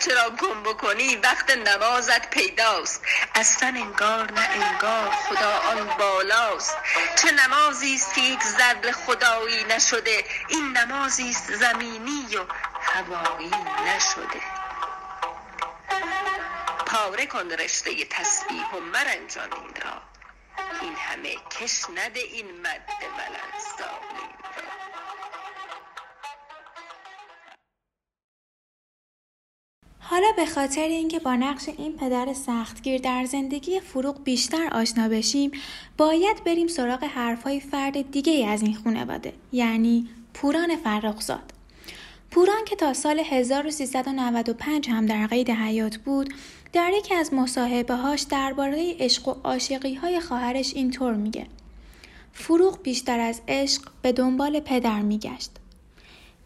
هرچه 0.01 0.15
را 0.15 0.29
گم 0.29 0.63
بکنی؟ 0.63 1.15
وقت 1.15 1.49
نمازت 1.49 2.29
پیداست. 2.29 3.03
اصلا 3.35 3.67
انگار 3.67 4.31
نه 4.31 4.49
انگار 4.49 5.09
خدا 5.09 5.57
آن 5.57 5.97
بالاست. 5.99 6.77
چه 7.21 7.31
نمازی 7.31 7.95
است 7.95 8.13
که 8.13 8.21
یک 8.21 8.43
ذره 8.43 8.91
خدایی 8.91 9.63
نشده؟ 9.63 10.25
این 10.47 10.77
نمازی 10.77 11.29
است 11.29 11.53
زمینی 11.53 12.35
و 12.35 12.45
هوایی 12.81 13.51
نشده. 13.85 14.41
پاره 16.85 17.25
کن 17.25 17.51
رشته 17.51 18.05
تسبیح 18.05 18.71
و 18.71 18.79
مرنجان 18.79 19.53
این 19.53 19.73
را. 19.85 20.01
این 20.81 20.95
همه 20.95 21.35
کش 21.35 21.85
نده 21.95 22.19
این 22.19 22.61
مد 22.61 22.87
بلند 23.17 23.51
حالا 30.11 30.31
به 30.35 30.45
خاطر 30.45 30.81
اینکه 30.81 31.19
با 31.19 31.35
نقش 31.35 31.69
این 31.77 31.93
پدر 31.93 32.33
سختگیر 32.33 33.01
در 33.01 33.25
زندگی 33.25 33.79
فروغ 33.79 34.23
بیشتر 34.23 34.69
آشنا 34.71 35.09
بشیم 35.09 35.51
باید 35.97 36.43
بریم 36.43 36.67
سراغ 36.67 37.03
حرفهای 37.03 37.59
فرد 37.59 38.11
دیگه 38.11 38.47
از 38.47 38.61
این 38.61 38.75
خانواده 38.75 39.33
یعنی 39.51 40.07
پوران 40.33 40.75
فرخزاد. 40.75 41.53
پوران 42.31 42.65
که 42.65 42.75
تا 42.75 42.93
سال 42.93 43.19
1395 43.19 44.89
هم 44.89 45.05
در 45.05 45.27
قید 45.27 45.49
حیات 45.49 45.97
بود 45.97 46.33
در 46.73 46.91
یکی 46.93 47.15
از 47.15 47.33
مصاحبه 47.33 47.95
هاش 47.95 48.21
درباره 48.21 48.95
عشق 48.99 49.27
و 49.27 49.35
عاشقی 49.43 49.93
های 49.93 50.19
خواهرش 50.19 50.73
اینطور 50.75 51.13
میگه. 51.13 51.47
فروغ 52.33 52.81
بیشتر 52.81 53.19
از 53.19 53.41
عشق 53.47 53.81
به 54.01 54.11
دنبال 54.11 54.59
پدر 54.59 55.01
میگشت. 55.01 55.51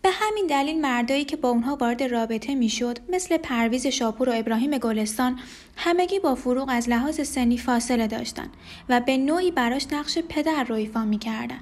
به 0.05 0.11
همین 0.11 0.47
دلیل 0.47 0.81
مردایی 0.81 1.25
که 1.25 1.35
با 1.35 1.49
اونها 1.49 1.75
وارد 1.75 2.03
رابطه 2.03 2.55
می‌شد 2.55 2.99
مثل 3.09 3.37
پرویز 3.37 3.87
شاپور 3.87 4.29
و 4.29 4.33
ابراهیم 4.35 4.77
گلستان 4.77 5.39
همگی 5.75 6.19
با 6.19 6.35
فروغ 6.35 6.69
از 6.71 6.89
لحاظ 6.89 7.27
سنی 7.27 7.57
فاصله 7.57 8.07
داشتند 8.07 8.49
و 8.89 8.99
به 8.99 9.17
نوعی 9.17 9.51
براش 9.51 9.87
نقش 9.91 10.17
پدر 10.17 10.63
رو 10.63 10.75
ایفا 10.75 11.05
می‌کردن. 11.05 11.59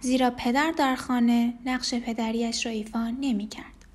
زیرا 0.00 0.30
پدر 0.30 0.70
در 0.70 0.94
خانه 0.94 1.54
نقش 1.66 1.94
پدریش 1.94 2.66
را 2.66 2.72
ایفا 2.72 3.14
نمی‌کرد. 3.20 3.86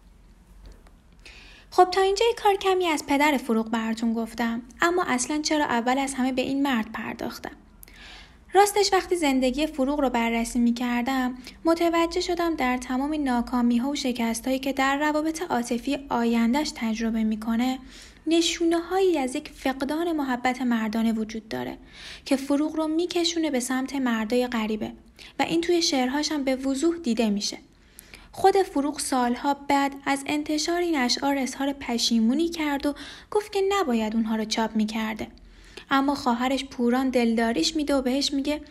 خب 1.72 1.88
تا 1.92 2.02
اینجا 2.02 2.26
کار 2.44 2.56
کمی 2.56 2.88
از 2.88 3.06
پدر 3.06 3.38
فروغ 3.38 3.70
براتون 3.70 4.14
گفتم 4.14 4.62
اما 4.82 5.04
اصلا 5.08 5.42
چرا 5.42 5.66
اول 5.66 5.98
از 5.98 6.14
همه 6.14 6.32
به 6.32 6.42
این 6.42 6.64
مرد 6.64 6.92
پرداختم؟ 6.92 7.61
راستش 8.54 8.94
وقتی 8.94 9.16
زندگی 9.16 9.68
فروغ 9.68 10.00
رو 10.00 10.10
بررسی 10.10 10.60
می 10.60 10.74
کردم 10.74 11.38
متوجه 11.66 12.22
شدم 12.22 12.56
در 12.56 12.78
تمام 12.78 13.24
ناکامی 13.24 13.78
ها 13.78 13.90
و 13.90 13.96
شکست 13.96 14.48
هایی 14.48 14.60
که 14.60 14.74
در 14.74 14.98
روابط 14.98 15.42
عاطفی 15.42 15.98
آیندهش 16.10 16.72
تجربه 16.76 17.24
می‌کنه 17.24 17.80
نشونه 18.28 18.80
هایی 18.80 19.18
از 19.18 19.36
یک 19.36 19.52
فقدان 19.56 20.12
محبت 20.12 20.62
مردانه 20.62 21.14
وجود 21.14 21.50
داره 21.50 21.78
که 22.26 22.36
فروغ 22.36 22.76
رو 22.76 22.88
میکشونه 22.88 23.52
به 23.52 23.60
سمت 23.60 23.96
مردای 23.96 24.48
غریبه 24.48 24.92
و 25.40 25.44
این 25.44 25.62
توی 25.62 25.82
شعرهاش 25.82 26.32
هم 26.32 26.44
به 26.44 26.56
وضوح 26.56 26.98
دیده 26.98 27.30
میشه. 27.30 27.58
خود 28.32 28.58
فروغ 28.58 29.00
سالها 29.00 29.54
بعد 29.54 29.96
از 30.06 30.24
انتشار 30.26 30.82
این 30.82 30.98
اشعار 30.98 31.38
اظهار 31.38 31.74
پشیمونی 31.74 32.50
کرد 32.50 32.86
و 32.86 32.94
گفت 33.32 33.52
که 33.52 33.62
نباید 33.70 34.16
اونها 34.16 34.36
رو 34.36 34.46
چاپ 34.46 34.76
می‌کرده. 34.76 35.28
اما 35.92 36.16
خواهرش 36.16 36.66
پوران 36.66 37.10
دلداریش 37.10 37.76
میده 37.76 37.96
و 37.96 38.02
بهش 38.02 38.34
میگه 38.34 38.62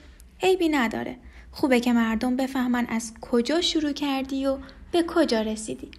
عیبی 0.42 0.68
نداره. 0.68 1.16
خوبه 1.52 1.80
که 1.80 1.92
مردم 1.92 2.36
بفهمن 2.36 2.86
از 2.86 3.12
کجا 3.20 3.60
شروع 3.60 3.92
کردی 3.92 4.46
و 4.46 4.58
به 4.92 5.04
کجا 5.08 5.40
رسیدی. 5.40 5.90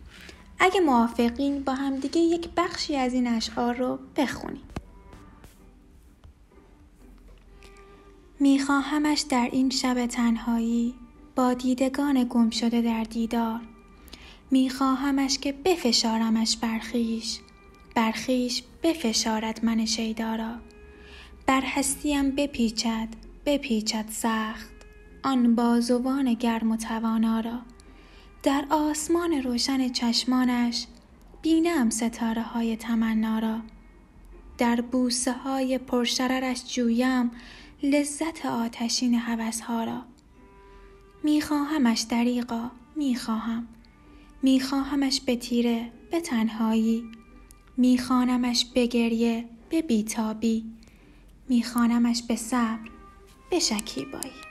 اگه 0.60 0.80
موافقین 0.80 1.64
با 1.64 1.74
همدیگه 1.74 2.22
یک 2.22 2.50
بخشی 2.58 2.96
از 2.96 3.14
این 3.14 3.28
اشعار 3.28 3.76
رو 3.76 4.00
بخونیم. 4.16 4.64
میخواهمش 8.40 9.20
در 9.20 9.50
این 9.52 9.70
شب 9.70 10.06
تنهایی 10.06 10.94
با 11.36 11.54
دیدگان 11.54 12.24
گم 12.30 12.50
شده 12.50 12.82
در 12.82 13.04
دیدار. 13.04 13.60
میخواهمش 14.52 15.38
که 15.40 15.52
بفشارمش 15.52 16.58
برخیش 16.58 17.40
برخیش 17.96 18.64
بفشارد 18.84 19.66
من 19.66 19.86
شیدارا 19.86 20.56
بر 21.46 21.62
هستیم 21.66 22.32
بپیچد 22.32 23.08
بپیچد 23.46 24.06
سخت. 24.10 24.72
آن 25.24 25.56
بازوان 25.56 26.34
گرم 26.34 26.72
و 26.72 26.78
توانا 26.78 27.40
را. 27.40 27.60
در 28.44 28.66
آسمان 28.70 29.34
روشن 29.34 29.90
چشمانش 29.90 30.86
بینم 31.42 31.90
ستاره 31.90 32.42
های 32.42 32.76
تمنا 32.76 33.40
را. 33.40 33.60
در 34.58 34.82
بوسه 34.82 35.34
های 35.34 35.78
پرشررش 35.78 36.76
جویم 36.76 37.32
لذت 37.84 38.46
آتشین 38.46 39.16
حوث 39.16 39.62
ها 39.62 39.84
را. 39.84 40.02
میخواهمش 41.24 42.02
دریقا 42.02 42.72
می‌خواهم. 42.96 43.68
میخواهمش 44.44 45.22
به 45.22 45.36
تیره 45.36 45.92
به 46.12 46.22
تنهایی. 46.22 47.04
میخوانمش 47.78 48.66
به 48.66 48.86
گریه 48.86 49.50
به 49.70 49.82
بیتابی. 49.82 50.81
میخوانمش 51.52 52.24
به 52.28 52.36
صبر. 52.36 52.90
به 53.50 53.60
شکیبایی 53.60 54.51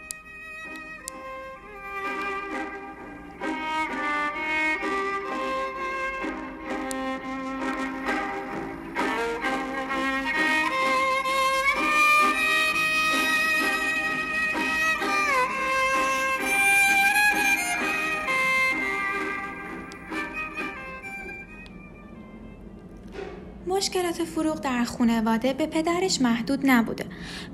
مشکلات 23.71 24.25
فروغ 24.25 24.61
در 24.61 24.85
خانواده 24.85 25.53
به 25.53 25.67
پدرش 25.67 26.21
محدود 26.21 26.61
نبوده 26.65 27.05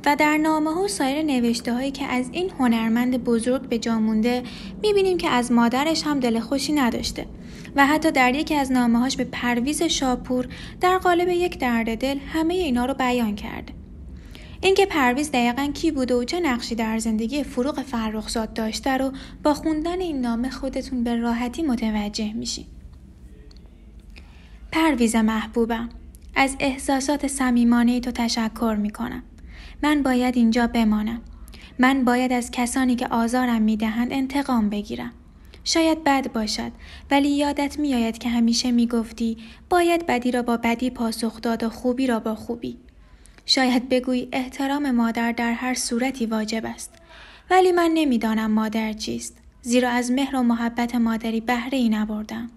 و 0.06 0.16
در 0.16 0.36
نامه 0.36 0.74
ها 0.74 0.82
و 0.82 0.88
سایر 0.88 1.22
نوشته 1.22 1.72
هایی 1.72 1.90
که 1.90 2.04
از 2.04 2.28
این 2.32 2.50
هنرمند 2.50 3.24
بزرگ 3.24 3.62
به 3.62 3.78
جا 3.78 3.98
مونده 3.98 4.42
می‌بینیم 4.82 5.18
که 5.18 5.28
از 5.28 5.52
مادرش 5.52 6.02
هم 6.02 6.20
دل 6.20 6.40
خوشی 6.40 6.72
نداشته 6.72 7.26
و 7.76 7.86
حتی 7.86 8.10
در 8.10 8.34
یکی 8.34 8.54
از 8.54 8.72
نامه 8.72 8.98
هاش 8.98 9.16
به 9.16 9.24
پرویز 9.24 9.82
شاپور 9.82 10.48
در 10.80 10.98
قالب 10.98 11.28
یک 11.28 11.58
درد 11.58 11.98
دل 11.98 12.18
همه 12.18 12.54
اینا 12.54 12.86
رو 12.86 12.94
بیان 12.94 13.34
کرده. 13.34 13.72
اینکه 14.60 14.86
پرویز 14.86 15.30
دقیقا 15.30 15.70
کی 15.74 15.90
بوده 15.90 16.14
و 16.14 16.24
چه 16.24 16.40
نقشی 16.40 16.74
در 16.74 16.98
زندگی 16.98 17.44
فروغ 17.44 17.82
فرخزاد 17.82 18.52
داشته 18.52 18.96
رو 18.96 19.12
با 19.42 19.54
خوندن 19.54 20.00
این 20.00 20.20
نامه 20.20 20.50
خودتون 20.50 21.04
به 21.04 21.16
راحتی 21.16 21.62
متوجه 21.62 22.32
میشین. 22.32 22.66
پرویز 24.72 25.16
محبوبم. 25.16 25.88
از 26.36 26.56
احساسات 26.60 27.26
صمیمانه 27.26 28.00
تو 28.00 28.10
تشکر 28.10 28.76
می 28.80 28.90
کنم. 28.90 29.22
من 29.82 30.02
باید 30.02 30.36
اینجا 30.36 30.66
بمانم. 30.66 31.20
من 31.78 32.04
باید 32.04 32.32
از 32.32 32.50
کسانی 32.50 32.96
که 32.96 33.06
آزارم 33.06 33.62
می 33.62 33.76
دهند 33.76 34.12
انتقام 34.12 34.70
بگیرم. 34.70 35.12
شاید 35.64 36.04
بد 36.04 36.32
باشد 36.32 36.72
ولی 37.10 37.28
یادت 37.28 37.78
میآید 37.78 38.18
که 38.18 38.28
همیشه 38.28 38.70
می 38.70 38.86
گفتی 38.86 39.36
باید 39.70 40.06
بدی 40.06 40.30
را 40.30 40.42
با 40.42 40.56
بدی 40.56 40.90
پاسخ 40.90 41.40
داد 41.40 41.62
و 41.62 41.68
خوبی 41.70 42.06
را 42.06 42.20
با 42.20 42.34
خوبی. 42.34 42.76
شاید 43.46 43.88
بگویی 43.88 44.28
احترام 44.32 44.90
مادر 44.90 45.32
در 45.32 45.52
هر 45.52 45.74
صورتی 45.74 46.26
واجب 46.26 46.66
است. 46.66 46.94
ولی 47.50 47.72
من 47.72 47.90
نمی‌دانم 47.94 48.50
مادر 48.50 48.92
چیست. 48.92 49.36
زیرا 49.62 49.90
از 49.90 50.10
مهر 50.10 50.36
و 50.36 50.42
محبت 50.42 50.94
مادری 50.94 51.40
بهره 51.40 51.78
ای 51.78 51.88
نبردم. 51.88 52.50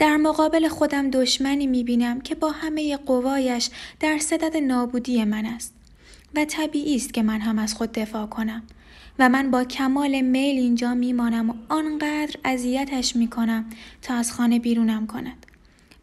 در 0.00 0.16
مقابل 0.16 0.68
خودم 0.68 1.10
دشمنی 1.10 1.66
می‌بینم 1.66 2.20
که 2.20 2.34
با 2.34 2.50
همه 2.50 2.96
قوایش 2.96 3.70
در 4.00 4.18
صدد 4.18 4.56
نابودی 4.56 5.24
من 5.24 5.46
است 5.46 5.74
و 6.34 6.44
طبیعی 6.44 6.96
است 6.96 7.14
که 7.14 7.22
من 7.22 7.40
هم 7.40 7.58
از 7.58 7.74
خود 7.74 7.92
دفاع 7.92 8.26
کنم 8.26 8.62
و 9.18 9.28
من 9.28 9.50
با 9.50 9.64
کمال 9.64 10.20
میل 10.20 10.58
اینجا 10.58 10.94
میمانم 10.94 11.50
و 11.50 11.54
آنقدر 11.68 12.36
اذیتش 12.44 13.16
می‌کنم 13.16 13.64
تا 14.02 14.14
از 14.14 14.32
خانه 14.32 14.58
بیرونم 14.58 15.06
کند 15.06 15.46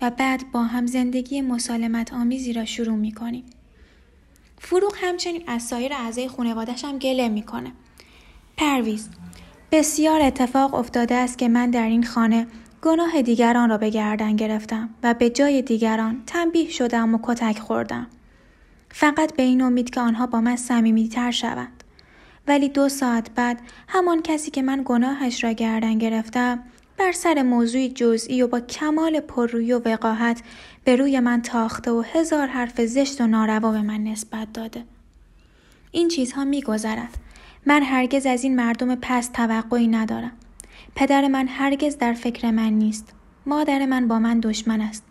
و 0.01 0.11
بعد 0.11 0.51
با 0.51 0.63
هم 0.63 0.85
زندگی 0.85 1.41
مسالمت 1.41 2.13
آمیزی 2.13 2.53
را 2.53 2.65
شروع 2.65 2.95
می‌کنیم. 2.95 3.43
فروغ 4.59 4.95
همچنین 5.01 5.43
از 5.47 5.63
سایر 5.63 5.93
اعضای 5.93 6.27
خانوادش 6.27 6.85
هم 6.85 6.99
گله 6.99 7.29
می‌کنه. 7.29 7.71
پرویز 8.57 9.09
بسیار 9.71 10.21
اتفاق 10.21 10.73
افتاده 10.73 11.15
است 11.15 11.37
که 11.37 11.47
من 11.49 11.71
در 11.71 11.87
این 11.87 12.03
خانه 12.03 12.47
گناه 12.87 13.21
دیگران 13.21 13.69
را 13.69 13.77
به 13.77 13.89
گردن 13.89 14.35
گرفتم 14.35 14.89
و 15.03 15.13
به 15.13 15.29
جای 15.29 15.61
دیگران 15.61 16.23
تنبیه 16.27 16.69
شدم 16.69 17.15
و 17.15 17.19
کتک 17.23 17.59
خوردم. 17.59 18.07
فقط 18.89 19.35
به 19.35 19.43
این 19.43 19.61
امید 19.61 19.89
که 19.89 20.01
آنها 20.01 20.27
با 20.27 20.41
من 20.41 20.55
صمیمیتر 20.55 21.31
شوند. 21.31 21.83
ولی 22.47 22.69
دو 22.69 22.89
ساعت 22.89 23.31
بعد 23.35 23.59
همان 23.87 24.21
کسی 24.21 24.51
که 24.51 24.61
من 24.61 24.81
گناهش 24.85 25.43
را 25.43 25.51
گردن 25.51 25.97
گرفتم 25.97 26.59
بر 26.97 27.11
سر 27.11 27.41
موضوعی 27.41 27.89
جزئی 27.89 28.41
و 28.41 28.47
با 28.47 28.59
کمال 28.59 29.19
پررویی 29.19 29.73
و 29.73 29.81
وقاحت 29.85 30.41
به 30.83 30.95
روی 30.95 31.19
من 31.19 31.41
تاخته 31.41 31.91
و 31.91 32.03
هزار 32.13 32.47
حرف 32.47 32.81
زشت 32.81 33.21
و 33.21 33.27
ناروا 33.27 33.71
به 33.71 33.81
من 33.81 34.03
نسبت 34.03 34.53
داده. 34.53 34.83
این 35.91 36.07
چیزها 36.07 36.43
میگذرد. 36.43 37.17
من 37.65 37.83
هرگز 37.83 38.25
از 38.25 38.43
این 38.43 38.55
مردم 38.55 38.95
پس 38.95 39.27
توقعی 39.27 39.87
ندارم. 39.87 40.31
پدر 40.95 41.27
من 41.27 41.47
هرگز 41.47 41.97
در 41.97 42.13
فکر 42.13 42.51
من 42.51 42.69
نیست. 42.69 43.13
مادر 43.45 43.85
من 43.85 44.07
با 44.07 44.19
من 44.19 44.39
دشمن 44.39 44.81
است. 44.81 45.03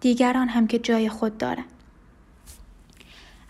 دیگران 0.00 0.48
هم 0.48 0.66
که 0.66 0.78
جای 0.78 1.08
خود 1.08 1.38
دارند. 1.38 1.64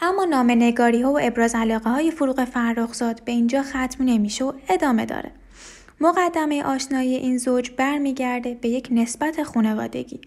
اما 0.01 0.25
نام 0.25 0.51
نگاری 0.51 1.03
ها 1.03 1.13
و 1.13 1.19
ابراز 1.23 1.55
علاقه 1.55 1.91
های 1.91 2.11
فروغ 2.11 2.45
فرخزاد 2.45 3.25
به 3.25 3.33
اینجا 3.33 3.63
ختم 3.63 4.05
نمیشه 4.05 4.45
و 4.45 4.53
ادامه 4.69 5.07
داره. 5.07 5.31
مقدمه 6.01 6.63
آشنایی 6.63 7.15
این 7.15 7.39
زوج 7.39 7.71
برمیگرده 7.71 8.55
به 8.55 8.69
یک 8.69 8.89
نسبت 8.91 9.43
خانوادگی. 9.43 10.21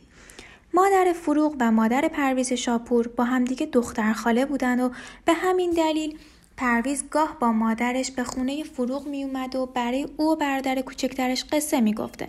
مادر 0.73 1.13
فروغ 1.13 1.55
و 1.59 1.71
مادر 1.71 2.07
پرویز 2.07 2.53
شاپور 2.53 3.07
با 3.07 3.23
همدیگه 3.23 3.65
دختر 3.65 4.13
خاله 4.13 4.45
بودن 4.45 4.79
و 4.79 4.89
به 5.25 5.33
همین 5.33 5.71
دلیل 5.71 6.17
پرویز 6.57 7.03
گاه 7.11 7.37
با 7.39 7.51
مادرش 7.51 8.11
به 8.11 8.23
خونه 8.23 8.63
فروغ 8.63 9.07
می 9.07 9.23
اومد 9.23 9.55
و 9.55 9.65
برای 9.65 10.07
او 10.17 10.31
و 10.31 10.35
برادر 10.35 10.81
کوچکترش 10.81 11.43
قصه 11.43 11.81
می 11.81 11.93
گفته. 11.93 12.27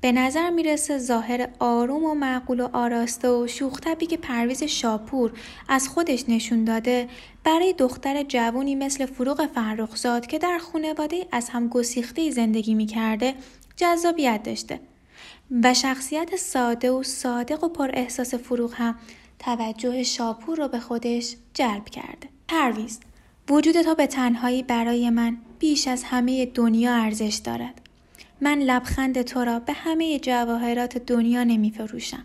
به 0.00 0.12
نظر 0.12 0.50
می‌رسه 0.50 0.98
ظاهر 0.98 1.48
آروم 1.58 2.04
و 2.04 2.14
معقول 2.14 2.60
و 2.60 2.68
آراسته 2.72 3.28
و 3.28 3.46
شوختبی 3.46 4.06
که 4.06 4.16
پرویز 4.16 4.64
شاپور 4.64 5.32
از 5.68 5.88
خودش 5.88 6.24
نشون 6.28 6.64
داده 6.64 7.08
برای 7.44 7.72
دختر 7.72 8.22
جوانی 8.22 8.74
مثل 8.74 9.06
فروغ 9.06 9.46
فرخزاد 9.46 10.26
که 10.26 10.38
در 10.38 10.58
خانواده 10.58 11.26
از 11.32 11.48
هم 11.48 11.68
گسیخته 11.68 12.30
زندگی 12.30 12.74
می‌کرده 12.74 13.34
جذابیت 13.76 14.42
داشته 14.42 14.80
و 15.62 15.74
شخصیت 15.74 16.36
ساده 16.36 16.90
و 16.90 17.02
صادق 17.02 17.64
و 17.64 17.68
پر 17.68 17.90
احساس 17.94 18.34
فروغ 18.34 18.74
هم 18.74 18.94
توجه 19.38 20.02
شاپور 20.02 20.58
رو 20.58 20.68
به 20.68 20.80
خودش 20.80 21.36
جلب 21.54 21.84
کرده. 21.84 22.28
پرویز 22.48 23.00
وجود 23.48 23.82
تو 23.82 23.94
به 23.94 24.06
تنهایی 24.06 24.62
برای 24.62 25.10
من 25.10 25.36
بیش 25.58 25.88
از 25.88 26.04
همه 26.04 26.46
دنیا 26.46 26.94
ارزش 26.94 27.40
دارد. 27.44 27.80
من 28.40 28.58
لبخند 28.58 29.22
تو 29.22 29.44
را 29.44 29.58
به 29.58 29.72
همه 29.72 30.18
جواهرات 30.18 30.98
دنیا 30.98 31.44
نمی 31.44 31.70
فروشم. 31.70 32.24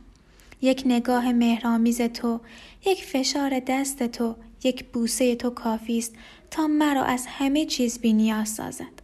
یک 0.62 0.84
نگاه 0.86 1.32
مهرامیز 1.32 2.02
تو، 2.02 2.40
یک 2.86 3.04
فشار 3.04 3.60
دست 3.60 4.04
تو، 4.04 4.36
یک 4.64 4.86
بوسه 4.86 5.36
تو 5.36 5.50
کافی 5.50 5.98
است 5.98 6.16
تا 6.52 6.68
مرا 6.68 7.04
از 7.04 7.26
همه 7.28 7.66
چیز 7.66 8.00
بی 8.00 8.14
نیاز 8.14 8.50
سازد. 8.50 9.02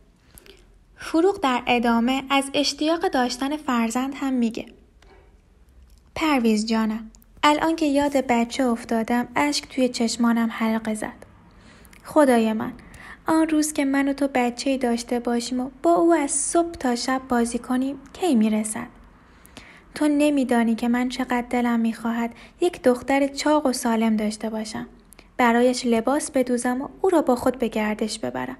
فروغ 0.97 1.39
در 1.41 1.63
ادامه 1.67 2.23
از 2.29 2.43
اشتیاق 2.53 3.07
داشتن 3.07 3.57
فرزند 3.57 4.13
هم 4.15 4.33
میگه. 4.33 4.65
پرویز 6.15 6.65
جانم، 6.65 7.11
الان 7.43 7.75
که 7.75 7.85
یاد 7.85 8.17
بچه 8.17 8.63
افتادم 8.63 9.27
اشک 9.35 9.69
توی 9.69 9.89
چشمانم 9.89 10.49
حلقه 10.51 10.93
زد. 10.93 11.24
خدای 12.05 12.53
من 12.53 12.73
آن 13.27 13.49
روز 13.49 13.73
که 13.73 13.85
من 13.85 14.07
و 14.07 14.13
تو 14.13 14.29
بچه 14.33 14.77
داشته 14.77 15.19
باشیم 15.19 15.59
و 15.59 15.69
با 15.83 15.93
او 15.93 16.13
از 16.13 16.31
صبح 16.31 16.71
تا 16.71 16.95
شب 16.95 17.21
بازی 17.29 17.59
کنیم 17.59 17.99
کی 18.13 18.35
می‌رسد؟ 18.35 18.87
تو 19.95 20.07
نمیدانی 20.07 20.75
که 20.75 20.87
من 20.87 21.09
چقدر 21.09 21.45
دلم 21.49 21.79
می‌خواهد 21.79 22.33
یک 22.61 22.81
دختر 22.81 23.27
چاق 23.27 23.65
و 23.65 23.73
سالم 23.73 24.15
داشته 24.15 24.49
باشم. 24.49 24.87
برایش 25.37 25.85
لباس 25.85 26.31
بدوزم 26.31 26.81
و 26.81 26.87
او 27.01 27.09
را 27.09 27.21
با 27.21 27.35
خود 27.35 27.59
به 27.59 27.67
گردش 27.67 28.19
ببرم. 28.19 28.57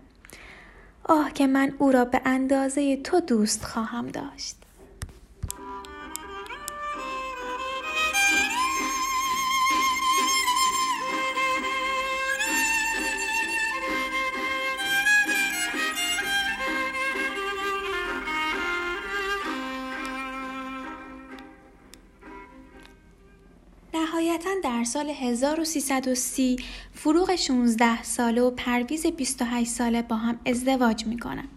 آه 1.03 1.33
که 1.33 1.47
من 1.47 1.73
او 1.77 1.91
را 1.91 2.05
به 2.05 2.21
اندازه 2.25 2.97
تو 2.97 3.19
دوست 3.19 3.65
خواهم 3.65 4.07
داشت. 4.07 4.55
سال 24.85 25.09
1330 25.09 26.57
فروغ 26.93 27.35
16 27.35 28.03
ساله 28.03 28.41
و 28.41 28.51
پرویز 28.51 29.07
28 29.07 29.69
ساله 29.69 30.01
با 30.01 30.15
هم 30.15 30.39
ازدواج 30.45 31.05
می‌کنن. 31.05 31.47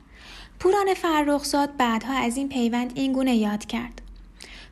پوران 0.60 0.94
فرخزاد 0.94 1.76
بعدها 1.76 2.14
از 2.14 2.36
این 2.36 2.48
پیوند 2.48 2.92
این 2.94 3.12
گونه 3.12 3.36
یاد 3.36 3.64
کرد. 3.64 4.02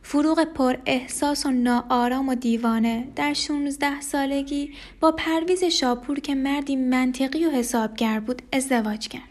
فروغ 0.02 0.44
پر 0.44 0.76
احساس 0.86 1.46
و 1.46 1.50
ناآرام 1.50 2.28
و 2.28 2.34
دیوانه 2.34 3.08
در 3.16 3.34
16 3.34 4.00
سالگی 4.00 4.74
با 5.00 5.12
پرویز 5.12 5.64
شاپور 5.64 6.20
که 6.20 6.34
مردی 6.34 6.76
منطقی 6.76 7.44
و 7.44 7.50
حسابگر 7.50 8.20
بود 8.20 8.42
ازدواج 8.52 9.08
کرد. 9.08 9.22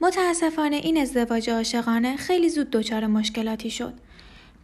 متاسفانه 0.00 0.76
این 0.76 0.98
ازدواج 0.98 1.50
عاشقانه 1.50 2.16
خیلی 2.16 2.48
زود 2.48 2.70
دچار 2.70 3.06
مشکلاتی 3.06 3.70
شد. 3.70 3.94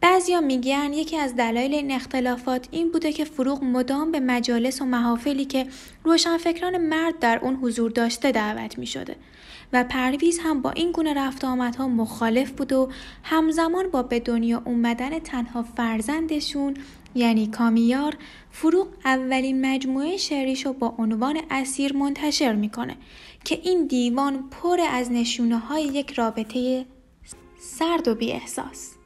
بعضیا 0.03 0.41
میگن 0.41 0.93
یکی 0.93 1.17
از 1.17 1.37
دلایل 1.37 1.75
این 1.75 1.93
اختلافات 1.93 2.69
این 2.71 2.93
بوده 2.93 3.13
که 3.13 3.25
فروغ 3.25 3.65
مدام 3.65 4.13
به 4.13 4.21
مجالس 4.21 4.83
و 4.83 4.85
محافلی 4.85 5.45
که 5.45 5.67
روشنفکران 6.05 6.77
مرد 6.77 7.19
در 7.19 7.39
اون 7.43 7.55
حضور 7.55 7.91
داشته 7.91 8.33
دعوت 8.33 8.79
می 8.79 8.87
شده 8.87 9.17
و 9.73 9.85
پرویز 9.85 10.39
هم 10.39 10.63
با 10.63 10.71
این 10.71 10.93
گونه 10.93 11.15
رفت 11.15 11.45
آمدها 11.45 11.89
مخالف 11.89 12.51
بود 12.51 12.73
و 12.73 12.89
همزمان 13.23 13.89
با 13.91 14.03
به 14.03 14.21
دنیا 14.21 14.63
اومدن 14.65 15.19
تنها 15.19 15.63
فرزندشون 15.63 16.75
یعنی 17.15 17.47
کامیار 17.47 18.17
فروغ 18.51 18.89
اولین 19.05 19.67
مجموعه 19.67 20.17
شعریشو 20.17 20.73
با 20.73 20.95
عنوان 20.99 21.41
اسیر 21.51 21.97
منتشر 21.97 22.53
می‌کنه 22.53 22.97
که 23.45 23.61
این 23.63 23.87
دیوان 23.87 24.49
پر 24.51 24.81
از 24.91 25.13
نشونه 25.13 25.59
های 25.59 25.83
یک 25.83 26.13
رابطه 26.13 26.87
سرد 27.59 28.09
و 28.09 28.15
بی 28.15 28.33
احساس. 28.33 29.02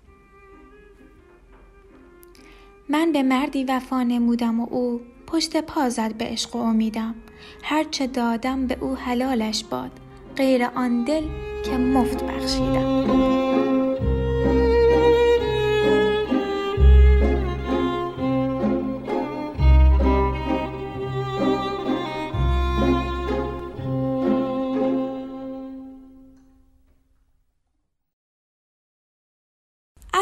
من 2.89 3.13
به 3.13 3.23
مردی 3.23 3.65
وفا 3.65 4.03
نمودم 4.03 4.61
و 4.61 4.67
او 4.71 5.01
پشت 5.27 5.57
پا 5.57 5.89
زد 5.89 6.15
به 6.15 6.25
عشق 6.25 6.57
و 6.57 6.59
امیدم. 6.59 7.15
هرچه 7.63 8.07
دادم 8.07 8.67
به 8.67 8.79
او 8.81 8.95
حلالش 8.95 9.65
باد. 9.65 9.91
غیر 10.37 10.65
آن 10.65 11.05
دل 11.05 11.23
که 11.65 11.77
مفت 11.77 12.25
بخشیدم. 12.25 13.46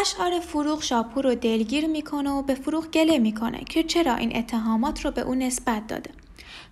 اشعار 0.05 0.40
فروغ 0.40 0.83
شاپور 0.83 1.25
رو 1.25 1.35
دلگیر 1.35 1.87
می‌کنه 1.87 2.31
و 2.31 2.43
به 2.43 2.55
فروغ 2.55 2.90
گله 2.90 3.19
می‌کنه 3.19 3.59
که 3.59 3.83
چرا 3.83 4.14
این 4.14 4.37
اتهامات 4.37 5.05
رو 5.05 5.11
به 5.11 5.21
او 5.21 5.35
نسبت 5.35 5.87
داده. 5.87 6.11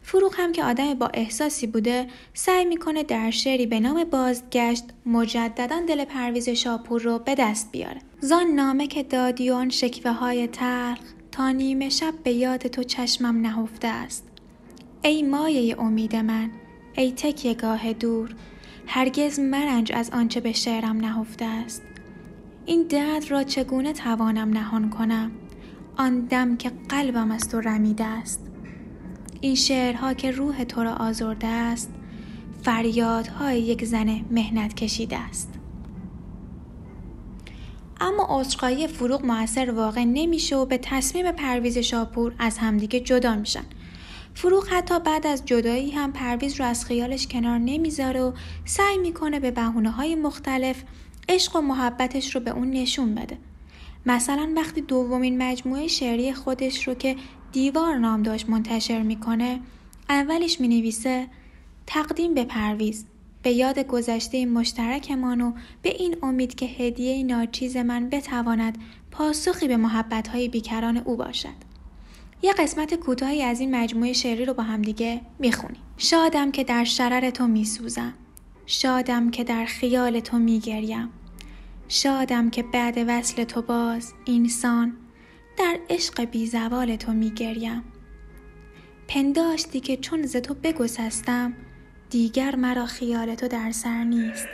فروغ 0.03 0.35
هم 0.37 0.53
که 0.53 0.65
آدم 0.65 0.95
با 0.95 1.07
احساسی 1.15 1.67
بوده 1.67 2.07
سعی 2.35 2.65
می‌کنه 2.65 3.03
در 3.03 3.31
شعری 3.31 3.67
به 3.67 3.81
نام 3.81 4.05
بازگشت 4.05 4.85
مجددا 5.07 5.81
دل 5.89 6.05
پرویز 6.05 6.49
شاپور 6.49 7.03
رو 7.03 7.19
به 7.19 7.35
دست 7.35 7.73
بیاره. 7.73 8.01
زان 8.21 8.47
نامه 8.47 8.87
که 8.87 9.03
دادی 9.03 9.51
آن 9.51 9.71
شکوه 9.71 10.11
های 10.11 10.47
تلخ 10.47 10.99
تا 11.31 11.51
نیمه 11.51 11.89
شب 11.89 12.15
به 12.25 12.33
یاد 12.33 12.67
تو 12.67 12.83
چشمم 12.83 13.41
نهفته 13.41 13.89
است. 13.89 14.29
ای 15.03 15.23
مایه 15.23 15.81
امید 15.81 16.17
من 16.17 16.51
ای 16.97 17.13
تکیه 17.13 17.55
گاه 17.55 17.93
دور 17.93 18.35
هرگز 18.87 19.41
مرنج 19.41 19.93
از 19.93 20.11
آنچه 20.11 20.41
به 20.41 20.53
شعرم 20.53 20.97
نهفته 20.97 21.45
است 21.45 21.83
این 22.67 22.83
درد 22.83 23.31
را 23.31 23.43
چگونه 23.43 23.93
توانم 23.93 24.51
نهان 24.51 24.91
کنم؟ 24.91 25.31
آن 25.97 26.21
دم 26.21 26.57
که 26.57 26.73
قلبم 26.89 27.31
از 27.31 27.49
تو 27.49 27.61
رمیده 27.61 28.05
است. 28.05 28.41
این 29.41 29.55
شعرها 29.55 30.15
که 30.15 30.31
روح 30.31 30.65
تو 30.65 30.83
را 30.83 30.95
آزرده 30.95 31.47
است 31.47 31.95
فریادهای 32.63 33.61
یک 33.61 33.85
زن 33.85 34.21
مهنت 34.31 34.75
کشیده 34.75 35.19
است. 35.19 35.53
اما 38.01 38.27
عذرخواهی 38.31 38.87
فروغ 38.87 39.27
موثر 39.27 39.71
واقع 39.71 40.05
نمیشه 40.05 40.57
و 40.57 40.67
به 40.67 40.79
تصمیم 40.79 41.33
پرویز 41.33 41.79
شاپور 41.79 42.35
از 42.39 42.59
همدیگه 42.59 43.01
جدا 43.01 43.37
میشن. 43.37 43.65
فروغ 44.35 44.69
حتی 44.69 45.01
بعد 45.01 45.27
از 45.27 45.45
جدایی 45.45 45.91
هم 45.91 46.13
پرویز 46.13 46.61
رو 46.61 46.67
از 46.67 46.85
خیالش 46.85 47.27
کنار 47.27 47.59
نمی‌ذاره 47.59 48.23
و 48.23 48.33
سعی 48.65 48.99
می‌کنه 48.99 49.41
به 49.41 49.51
بهونه 49.51 49.91
های 49.91 50.15
مختلف 50.15 50.83
عشق 51.29 51.57
و 51.57 51.61
محبتش 51.61 52.35
رو 52.35 52.41
به 52.41 52.51
اون 52.51 52.71
نشون 52.71 53.15
بده. 53.15 53.39
مثلا 54.07 54.53
وقتی 54.57 54.81
دومین 54.81 55.43
مجموعه 55.43 55.87
شعری 55.87 56.33
خودش 56.33 56.89
رو 56.89 56.95
که 56.95 57.17
دیوار 57.53 57.97
نام 57.99 58.23
داشت 58.23 58.49
منتشر 58.49 59.03
می‌کنه 59.03 59.61
اولش 60.09 60.61
می‌نویسه 60.61 61.27
تقدیم 61.87 62.35
به 62.35 62.45
پرویز 62.45 63.05
به 63.43 63.51
یاد 63.51 63.79
گذشته 63.79 64.47
مشترکمان 64.47 65.41
و 65.41 65.53
به 65.83 65.95
این 65.95 66.17
امید 66.23 66.55
که 66.55 66.67
هدیه 66.67 67.23
ناچیز 67.23 67.77
من 67.77 68.09
بتواند 68.09 68.79
پاسخی 69.11 69.69
به 69.69 69.77
محبتهای 69.77 70.49
بیکران 70.49 70.97
او 70.97 71.17
باشد. 71.17 71.73
یه 72.43 72.53
قسمت 72.53 72.95
کوتاهی 72.95 73.43
از 73.43 73.61
این 73.61 73.77
مجموعه 73.77 74.13
شعری 74.13 74.45
رو 74.45 74.55
با 74.55 74.63
همدیگه 74.63 75.21
می‌خونیم. 75.39 75.81
شادم 75.97 76.51
که 76.51 76.65
در 76.65 76.85
شرر 76.85 77.31
تو 77.31 77.47
میسوزم 77.47 78.15
شادم 78.67 79.31
که 79.31 79.45
در 79.45 79.65
خیال 79.65 80.21
تو 80.21 80.39
میگریم. 80.39 81.09
شادم 81.89 82.51
که 82.51 82.63
بعد 82.63 83.05
وصل 83.09 83.45
تو 83.45 83.63
باز 83.63 84.15
اینسان 84.25 84.97
در 85.59 85.79
عشق 85.91 86.25
بی 86.25 86.47
زوال 86.47 86.97
تو 86.97 87.13
میگریم. 87.13 87.83
پنداشتی 89.09 89.81
که 89.81 89.97
چون 89.97 90.23
ز 90.23 90.37
تو 90.37 90.55
بگسستم 90.55 91.55
دیگر 92.11 92.57
مرا 92.57 92.87
خیال 92.87 93.35
تو 93.35 93.49
در 93.49 93.71
سر 93.71 94.05
نیست. 94.05 94.49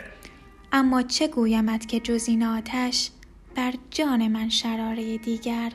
اما 0.72 1.02
چه 1.02 1.28
گویمت 1.28 1.88
که 1.88 2.00
جز 2.00 2.28
این 2.28 2.42
آتش 2.42 3.10
بر 3.54 3.74
جان 3.90 4.28
من 4.28 4.48
شراره 4.48 5.18
دیگر 5.18 5.72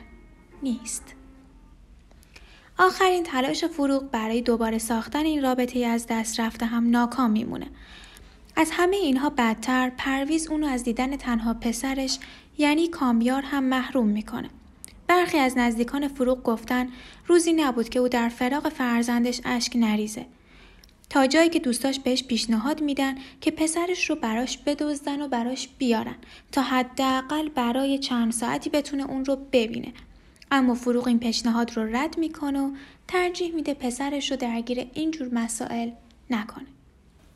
نیست. 0.62 1.14
آخرین 2.78 3.22
تلاش 3.22 3.64
فروغ 3.64 4.10
برای 4.10 4.42
دوباره 4.42 4.78
ساختن 4.78 5.24
این 5.24 5.42
رابطه 5.42 5.78
از 5.78 6.06
دست 6.06 6.40
رفته 6.40 6.66
هم 6.66 6.90
ناکام 6.90 7.30
میمونه. 7.30 7.66
از 8.56 8.70
همه 8.72 8.96
اینها 8.96 9.30
بدتر 9.30 9.92
پرویز 9.96 10.48
اونو 10.48 10.66
از 10.66 10.84
دیدن 10.84 11.16
تنها 11.16 11.54
پسرش 11.54 12.18
یعنی 12.58 12.88
کامیار 12.88 13.42
هم 13.42 13.64
محروم 13.64 14.06
می‌کنه. 14.06 14.50
برخی 15.06 15.38
از 15.38 15.58
نزدیکان 15.58 16.08
فروغ 16.08 16.42
گفتن 16.42 16.88
روزی 17.26 17.52
نبود 17.52 17.88
که 17.88 17.98
او 17.98 18.08
در 18.08 18.28
فراغ 18.28 18.68
فرزندش 18.68 19.40
اشک 19.44 19.72
نریزه. 19.76 20.26
تا 21.10 21.26
جایی 21.26 21.48
که 21.48 21.58
دوستاش 21.58 22.00
بهش 22.00 22.24
پیشنهاد 22.24 22.82
میدن 22.82 23.14
که 23.40 23.50
پسرش 23.50 24.10
رو 24.10 24.16
براش 24.16 24.58
بدزدن 24.58 25.22
و 25.22 25.28
براش 25.28 25.68
بیارن 25.78 26.16
تا 26.52 26.62
حداقل 26.62 27.48
برای 27.48 27.98
چند 27.98 28.32
ساعتی 28.32 28.70
بتونه 28.70 29.10
اون 29.10 29.24
رو 29.24 29.36
ببینه. 29.52 29.92
اما 30.50 30.74
فروغ 30.74 31.06
این 31.06 31.18
پیشنهاد 31.18 31.76
رو 31.76 31.96
رد 31.96 32.18
می‌کنه 32.18 32.60
و 32.60 32.70
ترجیح 33.08 33.54
میده 33.54 33.74
پسرش 33.74 34.30
رو 34.30 34.36
درگیر 34.36 34.86
اینجور 34.94 35.28
مسائل 35.32 35.90
نکنه. 36.30 36.66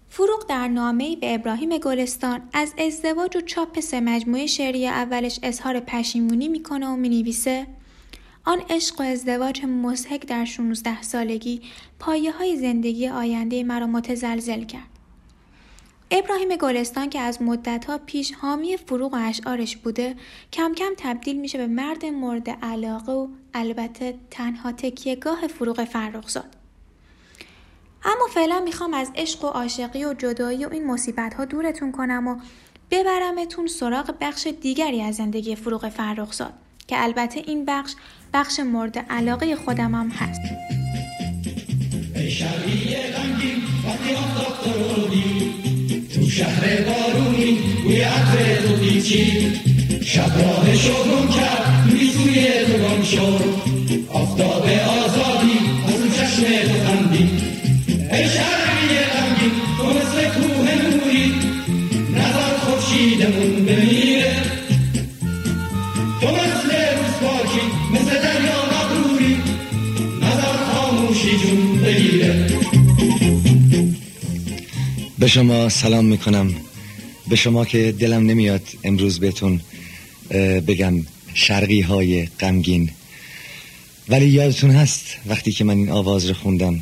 فروغ 0.09 0.47
در 0.47 0.68
نامه‌ای 0.68 1.16
به 1.16 1.35
ابراهیم 1.35 1.79
گلستان 1.79 2.40
از 2.53 2.75
ازدواج 2.79 3.37
و 3.37 3.40
چاپ 3.40 3.81
سه 3.81 4.01
مجموعه 4.01 4.47
شعری 4.47 4.87
اولش 4.87 5.40
اظهار 5.42 5.81
پشیمونی 5.81 6.49
می‌کنه 6.49 6.87
و 6.87 6.97
می‌نویسه 6.97 7.66
آن 8.44 8.62
عشق 8.71 9.01
و 9.01 9.03
ازدواج 9.03 9.64
مزهک 9.64 10.27
در 10.27 10.44
16 10.44 11.03
سالگی 11.03 11.61
پایه 11.99 12.33
های 12.33 12.57
زندگی 12.57 13.09
آینده 13.09 13.64
مرا 13.64 13.87
متزلزل 13.87 14.64
کرد. 14.64 14.88
ابراهیم 16.11 16.57
گلستان 16.57 17.11
که 17.11 17.21
از 17.21 17.42
مدتها 17.42 17.99
پیش 17.99 18.33
حامی 18.33 18.77
فروغ 18.77 19.14
و 19.14 19.16
اشعارش 19.16 19.77
بوده 19.77 20.16
کم 20.53 20.75
کم 20.75 20.92
تبدیل 20.97 21.40
میشه 21.40 21.59
به 21.59 21.66
مرد 21.66 22.05
مورد 22.07 22.51
علاقه 22.51 23.12
و 23.12 23.29
البته 23.55 24.14
تنها 24.31 24.73
تکیهگاه 24.73 25.47
فروغ 25.47 25.85
فرخزاد. 25.85 26.58
اما 28.05 28.27
فعلا 28.35 28.61
می‌خوام 28.61 28.95
از 28.95 29.11
عشق 29.17 29.45
و 29.45 29.47
عاشقی 29.47 30.05
و 30.05 30.15
جدایی 30.15 30.65
و 30.65 30.69
این 30.73 30.87
مصیبت 30.87 31.35
ها 31.35 31.45
دورتون 31.45 31.93
کنم 31.93 32.29
و 32.29 32.37
ببرمتون 32.91 33.67
سراغ 33.67 34.15
بخش 34.21 34.49
دیگری 34.61 35.03
از 35.03 35.17
زندگی 35.17 35.57
فروغ 35.57 35.89
فرخزاد 35.89 36.53
که 36.87 37.03
البته 37.03 37.43
این 37.47 37.65
بخش 37.65 37.95
بخش 38.35 38.61
مورد 38.61 38.99
علاقه 38.99 39.57
خودم 39.57 39.95
هم 39.95 40.09
هست. 40.09 40.41
شب 50.03 50.39
راه 50.39 50.77
کرد 51.37 51.69
گم 52.83 53.03
شد 53.03 53.45
آفتاب 54.13 54.63
آزادی 54.65 55.38
به 75.19 75.29
شما 75.29 75.69
سلام 75.69 76.05
می‌کنم. 76.05 76.55
به 77.29 77.37
شما 77.37 77.65
که 77.65 77.95
دلم 77.99 78.27
نمیاد 78.27 78.63
امروز 78.85 79.21
بهتون 79.21 79.61
بگم 80.67 81.07
شرقی 81.35 81.81
های 81.81 82.27
غمگین. 82.27 82.91
ولی 84.09 84.27
یادتون 84.27 84.71
هست 84.71 85.05
وقتی 85.27 85.53
که 85.53 85.65
من 85.65 85.77
این 85.77 85.91
آواز 85.91 86.27
رو 86.27 86.35
خوندم؟ 86.35 86.81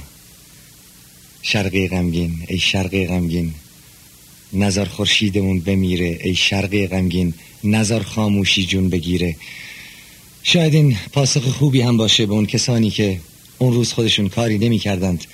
شرقی 1.43 1.89
غمگین 1.89 2.39
ای 2.49 2.59
شرقی 2.59 3.07
غمگین. 3.07 3.55
نظر 4.53 4.85
خورشیدمون 4.85 5.61
بمیره 5.61 6.19
ای 6.25 6.35
شرقی 6.35 6.87
غمگین. 6.87 7.35
نظر 7.65 8.03
خاموشی 8.03 8.67
جون 8.67 8.89
بگیره. 8.89 9.37
شاید 10.43 10.75
این 10.75 10.97
پاسخ 11.13 11.43
خوبی 11.43 11.81
هم 11.81 11.97
باشه 11.97 12.27
به 12.27 12.33
اون 12.33 12.47
کسانی 12.47 12.91
که 12.91 13.21
اون 13.59 13.73
روز 13.73 13.93
خودشون 13.93 14.29
کاری 14.29 14.59
نمی 14.59 14.79
کردند 14.79 15.25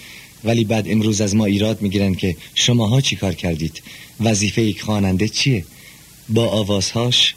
ولی 0.45 0.65
بعد 0.65 0.89
امروز 0.89 1.21
از 1.21 1.35
ما 1.35 1.45
ایراد 1.45 1.83
می‌گیرن 1.83 2.15
که 2.15 2.37
شماها 2.55 3.01
چی 3.01 3.17
کار 3.17 3.35
کردید؟ 3.35 3.83
وظیفه 4.21 4.63
یک 4.63 4.83
خواننده 4.83 5.29
چیه؟ 5.29 5.65
با 6.29 6.49
آوازهاش 6.49 7.35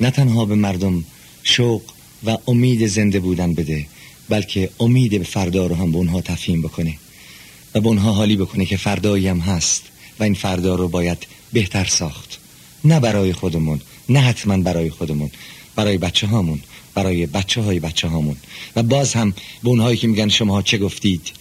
نه 0.00 0.10
تنها 0.10 0.44
به 0.44 0.54
مردم 0.54 1.04
شوق 1.42 1.82
و 2.24 2.38
امید 2.48 2.86
زنده 2.86 3.20
بودن 3.20 3.54
بده 3.54 3.86
بلکه 4.28 4.70
امید 4.80 5.18
به 5.18 5.24
فردا 5.24 5.66
رو 5.66 5.74
هم 5.74 5.92
به 5.92 5.98
اونها 5.98 6.20
تفهیم 6.20 6.62
بکنه 6.62 6.94
و 7.74 7.80
به 7.80 7.88
اونها 7.88 8.12
حالی 8.12 8.36
بکنه 8.36 8.66
که 8.66 8.76
فردایی 8.76 9.28
هم 9.28 9.40
هست 9.40 9.82
و 10.20 10.22
این 10.22 10.34
فردا 10.34 10.74
رو 10.74 10.88
باید 10.88 11.26
بهتر 11.52 11.84
ساخت. 11.84 12.38
نه 12.84 13.00
برای 13.00 13.32
خودمون 13.32 13.80
نه 14.08 14.20
حتما 14.20 14.56
برای 14.56 14.90
خودمون 14.90 15.30
برای 15.76 15.98
بچه 15.98 16.26
هامون 16.26 16.60
برای 16.94 17.26
بچه 17.26 17.60
های 17.60 17.80
بچه 17.80 18.08
هامون 18.08 18.36
و 18.76 18.82
باز 18.82 19.14
هم 19.14 19.34
به 19.62 19.68
اونهایی 19.68 19.96
که 19.96 20.06
میگن 20.06 20.28
شما 20.28 20.62
چه 20.62 20.78
گفتید؟ 20.78 21.32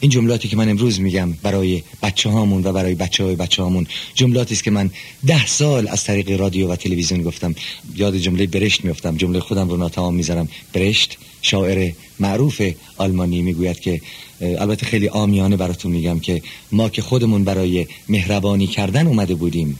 این 0.00 0.10
جملاتی 0.10 0.48
که 0.48 0.56
من 0.56 0.68
امروز 0.68 1.00
میگم 1.00 1.32
برای 1.32 1.82
بچه 2.02 2.30
هامون 2.30 2.64
و 2.64 2.72
برای 2.72 2.94
بچه 2.94 3.24
های 3.24 3.36
بچه 3.36 3.62
هامون 3.62 3.86
جملاتی 4.14 4.54
است 4.54 4.64
که 4.64 4.70
من 4.70 4.90
ده 5.26 5.46
سال 5.46 5.88
از 5.88 6.04
طریق 6.04 6.40
رادیو 6.40 6.68
و 6.68 6.76
تلویزیون 6.76 7.22
گفتم. 7.22 7.54
یاد 7.96 8.16
جمله 8.16 8.46
برشت 8.46 8.84
میفتم 8.84 9.16
جمله 9.16 9.40
خودم 9.40 9.68
رو 9.68 9.76
ناتمام 9.76 10.14
می‌ذارم. 10.14 10.48
برشت 10.72 11.18
شاعر 11.42 11.92
معروف 12.20 12.62
آلمانی 12.96 13.42
می‌گوید 13.42 13.80
که 13.80 14.00
البته 14.40 14.86
خیلی 14.86 15.08
آمیانه 15.08 15.56
براتون 15.56 15.92
میگم 15.92 16.20
که 16.20 16.42
ما 16.72 16.88
که 16.88 17.02
خودمون 17.02 17.44
برای 17.44 17.86
مهربانی 18.08 18.66
کردن 18.66 19.06
اومده 19.06 19.34
بودیم 19.34 19.78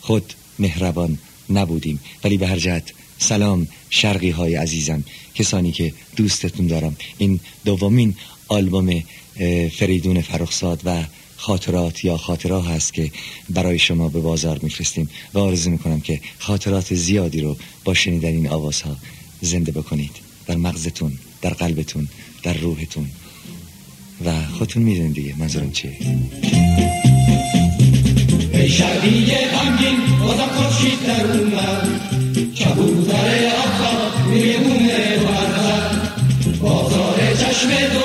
خود 0.00 0.34
مهربان 0.58 1.18
نبودیم. 1.50 2.00
ولی 2.24 2.36
به 2.36 2.46
هر 2.46 2.58
جهت 2.58 2.92
سلام 3.18 3.68
شرقی 3.90 4.30
های 4.30 4.54
عزیزم. 4.54 5.04
کسانی 5.34 5.72
که 5.72 5.94
دوستتون 6.16 6.66
دارم. 6.66 6.96
این 7.18 7.40
دومین 7.64 8.14
آلبوم 8.52 9.02
فریدون 9.78 10.20
فرخزاد 10.20 10.80
و 10.84 11.04
خاطرات 11.36 12.04
یا 12.04 12.16
خاطره 12.16 12.62
هست 12.62 12.94
که 12.94 13.10
برای 13.50 13.78
شما 13.78 14.08
به 14.08 14.20
بازار 14.20 14.58
میفرستیم 14.62 15.10
و 15.34 15.38
آرزو 15.38 15.70
می‌کنم 15.70 16.00
که 16.00 16.20
خاطرات 16.38 16.94
زیادی 16.94 17.40
رو 17.40 17.56
با 17.84 17.94
شنیدن 17.94 18.28
این 18.28 18.48
آوازها 18.48 18.96
زنده 19.40 19.72
بکنید. 19.72 20.16
در 20.46 20.56
مغزتون 20.56 21.12
در 21.42 21.50
قلبتون 21.50 22.08
در 22.42 22.54
روحتون. 22.54 23.06
و 24.24 24.32
خودتون 24.58 24.82
می‌دونید 24.82 25.14
دیگه 25.14 25.34
منظورم 25.38 25.72
چیه. 25.72 25.96
ای 28.52 28.68
شرقی 28.68 29.26
غمگین 29.26 29.98
بازم 30.20 30.46
خورشید 30.46 31.06
در 31.06 31.26
اومد 31.26 32.00
کبوتر 32.58 33.52
بوم 34.64 34.88
تو 36.44 36.50
بازار 36.50 37.18
چشم 37.40 37.68
تو 37.68 38.01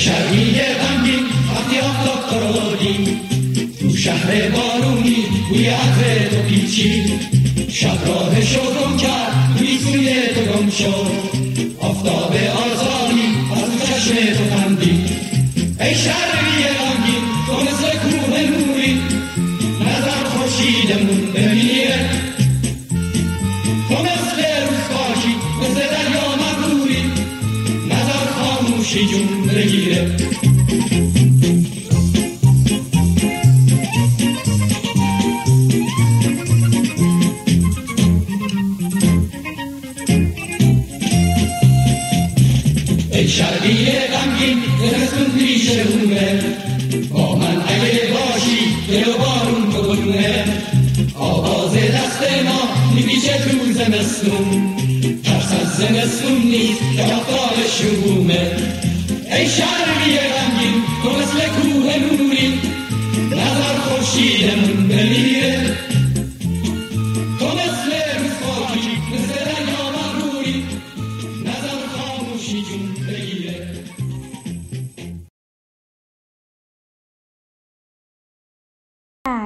شرقی 0.00 0.52
غمگین 0.52 1.24
وقتی 1.54 1.78
آفتاب 1.78 2.20
تو 3.80 3.96
شهر 3.96 4.48
بارونی 4.48 5.16
بوی 5.48 5.66
عطر 5.66 6.28
تو 6.30 6.42
پیچی 6.42 7.04
شب 7.68 8.08
راه 8.08 8.40
شو 8.40 8.96
کرد 8.96 9.56
توی 9.58 9.78
سوی 9.78 10.14
تو 10.34 10.40
گم 10.40 10.70
شد. 10.70 11.06
آفتاب 11.80 12.34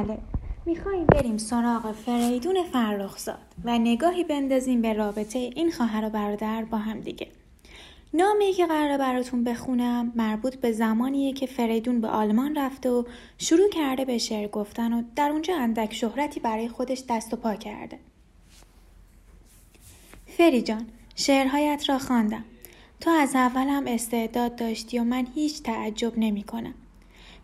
بله. 0.04 0.18
میخواییم 0.66 1.06
بریم 1.06 1.38
سراغ 1.38 1.92
فریدون 1.92 2.62
فرخزاد 2.72 3.38
و 3.64 3.78
نگاهی 3.78 4.24
بندازیم 4.24 4.82
به 4.82 4.92
رابطه 4.92 5.38
این 5.38 5.70
خواهر 5.70 6.04
و 6.04 6.10
برادر 6.10 6.64
با 6.64 6.78
هم 6.78 7.00
دیگه. 7.00 7.28
نامی 8.14 8.52
که 8.52 8.66
قراره 8.66 8.98
براتون 8.98 9.44
بخونم 9.44 10.12
مربوط 10.16 10.56
به 10.56 10.72
زمانیه 10.72 11.32
که 11.32 11.46
فریدون 11.46 12.00
به 12.00 12.08
آلمان 12.08 12.54
رفته 12.54 12.90
و 12.90 13.04
شروع 13.38 13.70
کرده 13.70 14.04
به 14.04 14.18
شعر 14.18 14.48
گفتن 14.48 14.92
و 14.92 15.02
در 15.16 15.30
اونجا 15.30 15.56
اندک 15.56 15.94
شهرتی 15.94 16.40
برای 16.40 16.68
خودش 16.68 17.02
دست 17.08 17.34
و 17.34 17.36
پا 17.36 17.54
کرده. 17.54 17.98
فری 20.26 20.62
جان 20.62 20.86
شعرهایت 21.16 21.88
را 21.88 21.98
خواندم. 21.98 22.44
تو 23.00 23.10
از 23.10 23.34
اول 23.34 23.68
هم 23.68 23.86
استعداد 23.86 24.56
داشتی 24.56 24.98
و 24.98 25.04
من 25.04 25.26
هیچ 25.34 25.62
تعجب 25.62 26.12
نمی 26.16 26.42
کنم. 26.42 26.74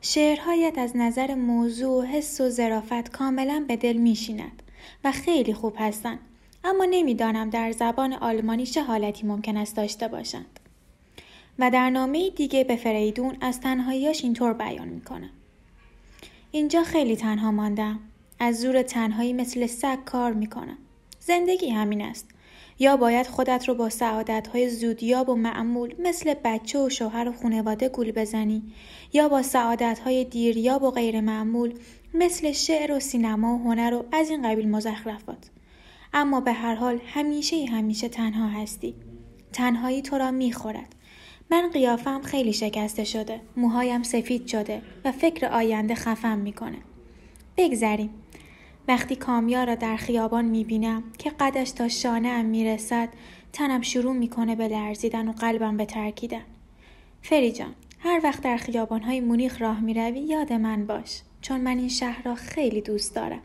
شعرهایت 0.03 0.79
از 0.79 0.97
نظر 0.97 1.35
موضوع 1.35 2.03
و 2.03 2.07
حس 2.07 2.41
و 2.41 2.49
ظرافت 2.49 3.11
کاملا 3.11 3.65
به 3.69 3.77
دل 3.77 3.93
میشیند 3.93 4.63
و 5.05 5.13
خیلی 5.13 5.55
خوب 5.55 5.75
هستند. 5.79 6.19
اما 6.65 6.85
نمی‌دانم 6.85 7.51
در 7.51 7.73
زبان 7.73 8.13
آلمانی 8.13 8.67
چه 8.67 8.83
حالتی 8.83 9.27
ممکن 9.27 9.57
است 9.57 9.77
داشته 9.77 10.09
باشند. 10.09 10.61
و 11.59 11.71
در 11.71 11.91
نامه 11.91 12.31
دیگه 12.31 12.65
به 12.65 12.77
فریدون 12.77 13.37
از 13.41 13.61
تنهاییاش 13.61 14.25
اینطور 14.25 14.53
بیان 14.53 14.89
می‌کنم. 14.89 15.31
اینجا 16.51 16.83
خیلی 16.83 17.17
تنها 17.17 17.51
ماندم. 17.51 18.01
از 18.39 18.61
زور 18.61 18.83
تنهایی 18.83 19.33
مثل 19.33 19.67
سگ 19.67 20.05
کار 20.05 20.33
می‌کنم. 20.33 20.79
زندگی 21.21 21.71
همین 21.71 22.03
است. 22.03 22.29
یا 22.83 22.97
باید 22.97 23.27
خودت 23.27 23.69
رو 23.69 23.75
با 23.75 23.89
سعادتهای 23.89 24.71
زودیاب 24.71 25.29
و 25.29 25.35
معمول 25.35 25.95
مثل 25.99 26.35
بچه 26.45 26.79
و 26.79 26.89
شوهر 26.89 27.29
و 27.29 27.33
خانواده 27.33 27.89
گول 27.89 28.13
بزنی. 28.13 28.63
یا 29.13 29.29
با 29.29 29.43
سعادتهای 29.43 30.25
دیریاب 30.25 30.83
و 30.83 30.91
غیر 30.91 31.21
معمول 31.21 31.75
مثل 32.15 32.53
شعر 32.53 32.93
و 32.93 33.01
سینما 33.01 33.55
و 33.55 33.59
هنر 33.59 33.95
و 33.95 34.05
از 34.13 34.31
این 34.31 34.51
قبیل 34.51 34.69
مزخرفات. 34.69 35.51
اما 36.13 36.41
به 36.41 36.53
هر 36.53 36.75
حال 36.75 37.01
همیشه 37.07 37.65
همیشه 37.67 38.09
تنها 38.09 38.49
هستی. 38.49 38.95
تنهایی 39.53 40.03
تو 40.03 40.19
را 40.19 40.31
می‌خورد. 40.31 40.95
من 41.51 41.71
قیافم 41.73 42.23
خیلی 42.23 42.53
شکسته 42.53 43.05
شده. 43.05 43.41
موهایم 43.57 44.03
سفید 44.03 44.47
شده 44.47 44.83
و 45.05 45.13
فکر 45.13 45.47
آینده 45.47 45.95
خفم 45.95 46.39
می‌کنه. 46.39 46.79
بگذریم. 47.57 48.11
وقتی 48.91 49.17
کامیا 49.17 49.65
را 49.65 49.75
در 49.75 49.97
خیابان 49.97 50.45
می‌بینم 50.45 51.03
که 51.19 51.31
قدش 51.31 51.71
تا 51.71 51.89
شانه 51.89 52.29
ام 52.29 52.45
می‌رسد 52.45 53.09
تنم 53.53 53.83
شروع 53.83 54.13
می‌کنه 54.13 54.57
به 54.57 54.69
لرزیدن 54.69 55.29
و 55.29 55.33
قلبم 55.33 55.77
به 55.77 55.85
ترکیدن. 55.85 56.43
فری 57.23 57.53
جان 57.53 57.75
هر 57.99 58.21
وقت 58.25 58.43
در 58.43 58.57
خیابانهای 58.57 59.21
مونیخ 59.21 59.63
راه 59.63 59.81
می‌روی 59.81 60.21
یاد 60.21 60.53
من 60.53 60.87
باش 60.87 61.21
چون 61.41 61.61
من 61.61 61.79
این 61.79 61.89
شهر 61.89 62.23
را 62.23 62.35
خیلی 62.35 62.81
دوست 62.81 63.15
دارم. 63.15 63.41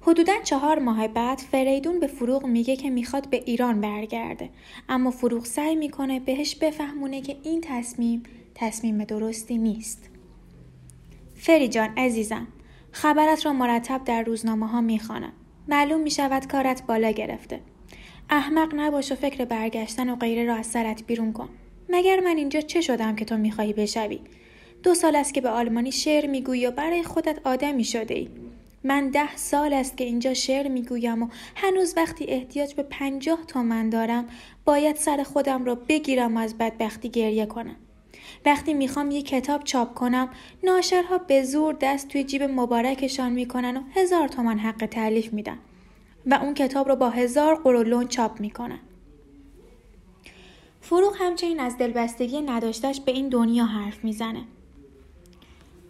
حدودا 0.00 0.34
چهار 0.44 0.78
ماه 0.78 1.08
بعد 1.08 1.38
فریدون 1.38 2.00
به 2.00 2.06
فروغ 2.06 2.46
میگه 2.46 2.76
که 2.76 2.90
می‌خواد 2.90 3.30
به 3.30 3.42
ایران 3.46 3.80
برگرده. 3.80 4.50
اما 4.88 5.10
فروغ 5.10 5.44
سعی 5.44 5.76
می‌کنه 5.76 6.20
بهش 6.20 6.54
بفهمونه 6.54 7.20
که 7.20 7.36
این 7.42 7.60
تصمیم 7.60 8.22
تصمیم 8.54 9.04
درستی 9.04 9.58
نیست. 9.58 10.10
فری 11.34 11.68
جان 11.68 11.88
عزیزم 11.96 12.46
خبرت 12.96 13.46
را 13.46 13.52
مرتب 13.52 14.04
در 14.04 14.22
روزنامه 14.22 14.66
ها 14.66 14.80
می‌خوانم. 14.80 15.32
معلوم 15.68 16.00
می‌شود 16.00 16.46
کارت 16.46 16.86
بالا 16.86 17.10
گرفته. 17.10 17.60
احمق 18.30 18.74
نباش 18.76 19.12
و 19.12 19.14
فکر 19.14 19.44
برگشتن 19.44 20.10
و 20.10 20.16
غیره 20.16 20.44
را 20.44 20.54
از 20.54 20.66
سرت 20.66 21.06
بیرون 21.06 21.32
کن. 21.32 21.48
مگر 21.88 22.20
من 22.20 22.36
اینجا 22.36 22.60
چه 22.60 22.80
شدم 22.80 23.16
که 23.16 23.24
تو 23.24 23.36
می‌خواهی 23.36 23.72
بشوی؟ 23.72 24.20
دو 24.82 24.94
سال 24.94 25.16
است 25.16 25.34
که 25.34 25.40
به 25.40 25.48
آلمانی 25.48 25.92
شعر 25.92 26.26
می‌گویی 26.26 26.66
و 26.66 26.70
برای 26.70 27.02
خودت 27.02 27.38
آدمی 27.44 27.84
شده 27.84 28.14
ای 28.14 28.28
من 28.84 29.10
ده 29.10 29.36
سال 29.36 29.72
است 29.72 29.96
که 29.96 30.04
اینجا 30.04 30.34
شعر 30.34 30.68
می‌گویم 30.68 31.22
و 31.22 31.28
هنوز 31.56 31.94
وقتی 31.96 32.24
احتیاج 32.24 32.74
به 32.74 32.82
پنجاه 32.82 33.38
تومن 33.48 33.90
دارم 33.90 34.26
باید 34.64 34.96
سر 34.96 35.22
خودم 35.22 35.64
را 35.64 35.74
بگیرم 35.74 36.36
و 36.36 36.40
از 36.40 36.58
بدبختی 36.58 37.08
گریه 37.08 37.46
کنم. 37.46 37.76
وقتی 38.44 38.74
می‌خوام 38.74 39.10
یه 39.10 39.22
کتاب 39.22 39.64
چاپ 39.64 39.94
کنم 39.94 40.28
ناشرها 40.64 41.18
به 41.18 41.42
زور 41.42 41.76
دست 41.80 42.08
توی 42.08 42.24
جیب 42.24 42.42
مبارکشان 42.42 43.32
می‌کنن 43.32 43.76
و 43.76 43.80
هزار 43.94 44.28
تومن 44.28 44.58
حق 44.58 44.86
تعلیف 44.86 45.32
میدن 45.32 45.58
و 46.26 46.34
اون 46.34 46.54
کتاب 46.54 46.88
رو 46.88 46.96
با 46.96 47.10
هزار 47.10 47.54
قرولون 47.54 48.08
چاپ 48.08 48.40
می‌کنن. 48.40 48.78
فروغ 50.80 51.16
همچنین 51.18 51.60
از 51.60 51.78
دلبستگی 51.78 52.40
نداشتش 52.40 53.00
به 53.00 53.12
این 53.12 53.28
دنیا 53.28 53.64
حرف 53.64 54.04
می‌زنه. 54.04 54.42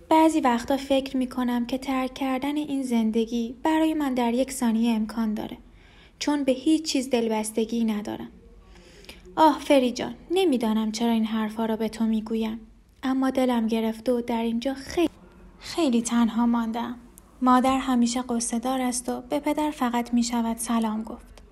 بعضی 0.08 0.40
وقتا 0.40 0.76
فکر 0.76 1.16
می‌کنم 1.16 1.66
که 1.66 1.78
ترک 1.78 2.14
کردن 2.14 2.56
این 2.56 2.82
زندگی 2.82 3.54
برای 3.62 3.94
من 3.94 4.14
در 4.14 4.34
یک 4.34 4.52
ثانیه 4.52 4.94
امکان 4.94 5.34
داره 5.34 5.56
چون 6.18 6.44
به 6.44 6.52
هیچ 6.52 6.84
چیز 6.84 7.10
دلبستگی 7.10 7.84
ندارم. 7.84 8.28
آه 9.36 9.58
فری 9.60 9.92
جان 9.92 10.14
نمی‌دانم 10.30 10.92
چرا 10.92 11.10
این 11.10 11.24
حرفها 11.24 11.66
را 11.66 11.76
به 11.76 11.88
تو 11.88 12.04
می‌گویم 12.04 12.60
اما 13.02 13.30
دلم 13.30 13.66
گرفته 13.66 14.12
و 14.12 14.20
در 14.20 14.42
اینجا 14.42 14.74
خیلی 14.74 15.10
خیلی 15.60 16.02
تنها 16.02 16.46
ماندم 16.46 16.96
مادر 17.42 17.78
همیشه 17.78 18.22
قصه 18.22 18.58
دار 18.58 18.80
است 18.80 19.08
و 19.08 19.20
به 19.20 19.38
پدر 19.38 19.70
فقط 19.70 20.14
می 20.14 20.22
شود 20.22 20.56
سلام 20.56 21.02
گفت 21.02 21.42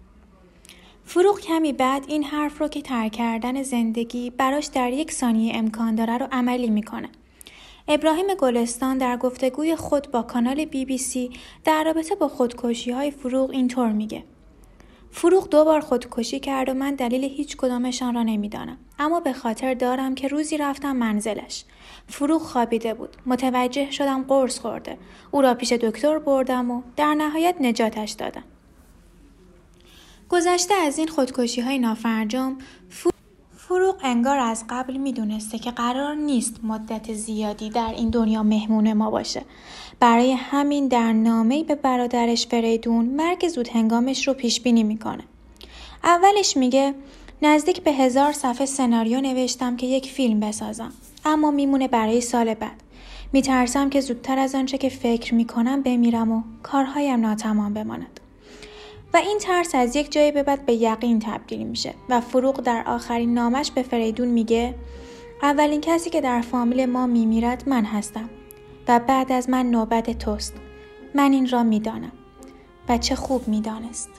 فروغ 1.05 1.41
کمی 1.41 1.73
بعد 1.73 2.05
این 2.09 2.25
حرف 2.25 2.61
رو 2.61 2.69
که 2.69 2.83
ترک 2.83 3.13
کردن 3.13 3.63
زندگی 3.63 4.31
براش 4.31 4.67
در 4.67 4.93
یک 4.93 5.13
ثانیه 5.13 5.57
امکان 5.57 5.95
داره 5.95 6.19
رو 6.19 6.27
عملی 6.33 6.71
می‌کنه. 6.71 7.09
ابراهیم 7.89 8.27
گلستان 8.39 8.99
در 8.99 9.17
گفتگوی 9.17 9.77
خود 9.77 10.11
با 10.11 10.23
کانال 10.23 10.65
بی 10.65 10.85
بی 10.85 10.99
سی 10.99 11.31
در 11.65 11.85
رابطه 11.85 12.15
با 12.15 12.29
خودکشی 12.29 12.91
های 12.91 13.11
فروغ 13.11 13.51
اینطور 13.51 13.93
میگه. 13.93 14.25
فروغ 15.17 15.49
دو 15.49 15.65
بار 15.65 15.81
خودکشی 15.81 16.41
کرد 16.41 16.69
و 16.69 16.75
من 16.75 16.95
دلیل 16.95 17.25
هیچ 17.25 17.57
کدامشان 17.57 18.15
را 18.15 18.23
نمی‌دانم. 18.23 18.79
اما 18.99 19.21
به 19.21 19.33
خاطر 19.33 19.75
دارم 19.75 20.15
که 20.15 20.29
روزی 20.29 20.59
رفتم 20.59 20.97
منزلش. 20.97 21.65
فروغ 22.09 22.43
خوابیده 22.43 22.95
بود. 22.95 23.17
متوجه 23.27 23.91
شدم 23.91 24.23
قرص 24.23 24.59
خورده. 24.59 24.99
او 25.31 25.43
را 25.43 25.55
پیش 25.55 25.73
دکتر 25.73 26.19
بردم 26.19 26.71
و 26.71 26.83
در 26.97 27.15
نهایت 27.15 27.57
نجاتش 27.61 28.11
دادم. 28.11 28.45
گذشته 30.29 30.75
از 30.75 30.99
این 30.99 31.09
خودکشی 31.09 31.61
های 31.61 31.79
نافرجام 31.79 32.59
انگار 34.07 34.39
از 34.39 34.65
قبل 34.69 34.97
می‌دونسته 34.97 35.59
که 35.59 35.71
قرار 35.71 36.15
نیست 36.15 36.61
مدت 36.63 37.13
زیادی 37.13 37.71
در 37.71 37.93
این 37.97 38.11
دنیا 38.11 38.43
مهمون 38.43 38.93
ما 38.93 39.11
باشه. 39.11 39.43
برای 40.01 40.33
همین 40.33 40.89
در 40.89 41.13
نامه‌ای 41.13 41.65
به 41.65 41.75
برادرش 41.75 42.47
فریدون 42.47 43.05
مرگ 43.05 43.49
زود 43.49 43.69
هنگامش 43.69 44.29
رو 44.29 44.35
پیش 44.35 44.61
بینی 44.61 44.83
می‌کنه. 44.83 45.23
اولش 46.05 46.57
میگه 46.57 46.95
نزدیک 47.43 47.83
به 47.83 47.93
هزار 47.93 48.33
صفحه 48.33 48.67
سناریو 48.67 49.21
نوشتم 49.21 49.77
که 49.77 49.87
یک 49.87 50.11
فیلم 50.11 50.41
بسازم 50.41 50.93
اما 51.25 51.51
میمونه 51.51 51.89
برای 51.89 52.21
سال 52.21 52.55
بعد. 52.55 52.83
میترسم 53.33 53.91
که 53.91 54.01
زودتر 54.01 54.39
از 54.39 54.55
آنچه 54.55 54.79
که 54.79 54.89
فکر 54.89 55.35
می‌کنم 55.35 55.83
بمیرم 55.83 56.33
و 56.33 56.43
کارهایم 56.63 57.21
ناتمام 57.21 57.75
بماند. 57.75 58.21
و 59.15 59.17
این 59.17 59.39
ترس 59.39 59.75
از 59.75 59.97
یک 59.97 60.13
جایی 60.13 60.33
به 60.33 60.43
بعد 60.43 60.67
به 60.67 60.73
یقین 60.73 61.19
تبدیل 61.19 61.67
میشه 61.67 61.95
و 62.09 62.21
فروغ 62.21 62.61
در 62.61 62.85
آخرین 62.87 63.35
نامش 63.35 63.71
به 63.71 63.83
فریدون 63.83 64.29
میگه 64.29 64.75
اولین 65.43 65.81
کسی 65.81 66.11
که 66.11 66.21
در 66.21 66.41
فامیل 66.41 66.87
ما 66.87 67.07
میمیرد 67.07 67.69
من 67.69 67.85
هستم 67.85 68.31
و 68.89 69.01
بعد 69.01 69.33
از 69.33 69.51
من 69.51 69.67
نوبت 69.67 70.19
توست. 70.19 70.55
من 71.15 71.33
این 71.33 71.49
را 71.49 71.63
می‌دانم 71.63 72.13
و 72.89 72.99
چه 72.99 73.15
خوب 73.15 73.49
می‌دانست. 73.49 74.14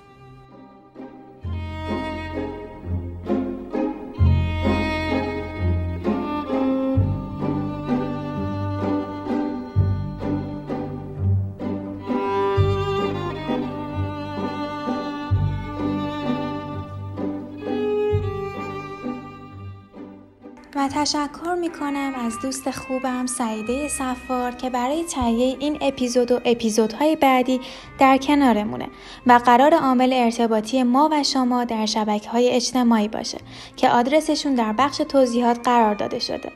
و 20.76 20.88
تشکر 20.88 21.56
می 21.60 21.70
کنم 21.70 22.14
از 22.26 22.40
دوست 22.40 22.72
خوبم 22.72 23.26
سعیده 23.26 23.88
سفار 23.88 24.52
که 24.52 24.70
برای 24.70 25.04
تهیه 25.04 25.58
این 25.60 25.78
اپیزود 25.82 26.32
و 26.32 26.40
اپیزودهای 26.46 27.16
بعدی 27.16 27.62
در 28.00 28.18
کنارمونه 28.18 28.88
و 29.26 29.42
قرار 29.46 29.74
عامل 29.74 30.14
ارتباطی 30.14 30.84
ما 30.84 31.10
و 31.12 31.24
شما 31.24 31.64
در 31.64 31.86
شبکه 31.86 32.30
های 32.30 32.50
اجتماعی 32.50 33.08
باشه 33.08 33.38
که 33.76 33.90
آدرسشون 33.90 34.56
در 34.56 34.74
بخش 34.74 34.98
توضیحات 34.98 35.60
قرار 35.64 35.96
داده 35.96 36.20
شده. 36.20 36.52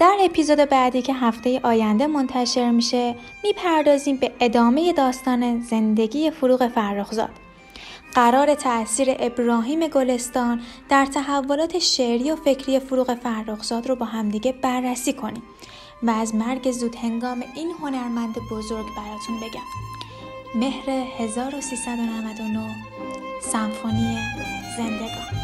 در 0.00 0.16
اپیزود 0.20 0.58
بعدی 0.58 1.02
که 1.02 1.14
هفته 1.14 1.60
آینده 1.62 2.06
منتشر 2.06 2.70
میشه 2.70 3.14
می‌پردازیم 3.44 4.16
به 4.16 4.32
ادامه 4.40 4.92
داستان 4.92 5.60
زندگی 5.60 6.30
فروغ 6.30 6.68
فرخزاد. 6.68 7.47
قرار 8.18 8.54
تاثیر 8.54 9.16
ابراهیم 9.18 9.88
گلستان 9.88 10.60
در 10.88 11.06
تحولات 11.06 11.78
شعری 11.78 12.30
و 12.30 12.36
فکری 12.36 12.80
فروغ 12.80 13.14
فرخزاد 13.14 13.88
رو 13.88 13.96
با 13.96 14.06
همدیگه 14.06 14.52
بررسی 14.52 15.12
کنیم 15.12 15.42
و 16.02 16.10
از 16.10 16.34
مرگ 16.34 16.70
زود 16.70 16.94
هنگام 16.94 17.44
این 17.56 17.72
هنرمند 17.82 18.34
بزرگ 18.50 18.86
براتون 18.96 19.36
بگم. 19.36 19.60
مهر 20.54 20.90
1399 20.90 22.74
سمفونی 23.42 24.18
زندگان. 24.76 25.38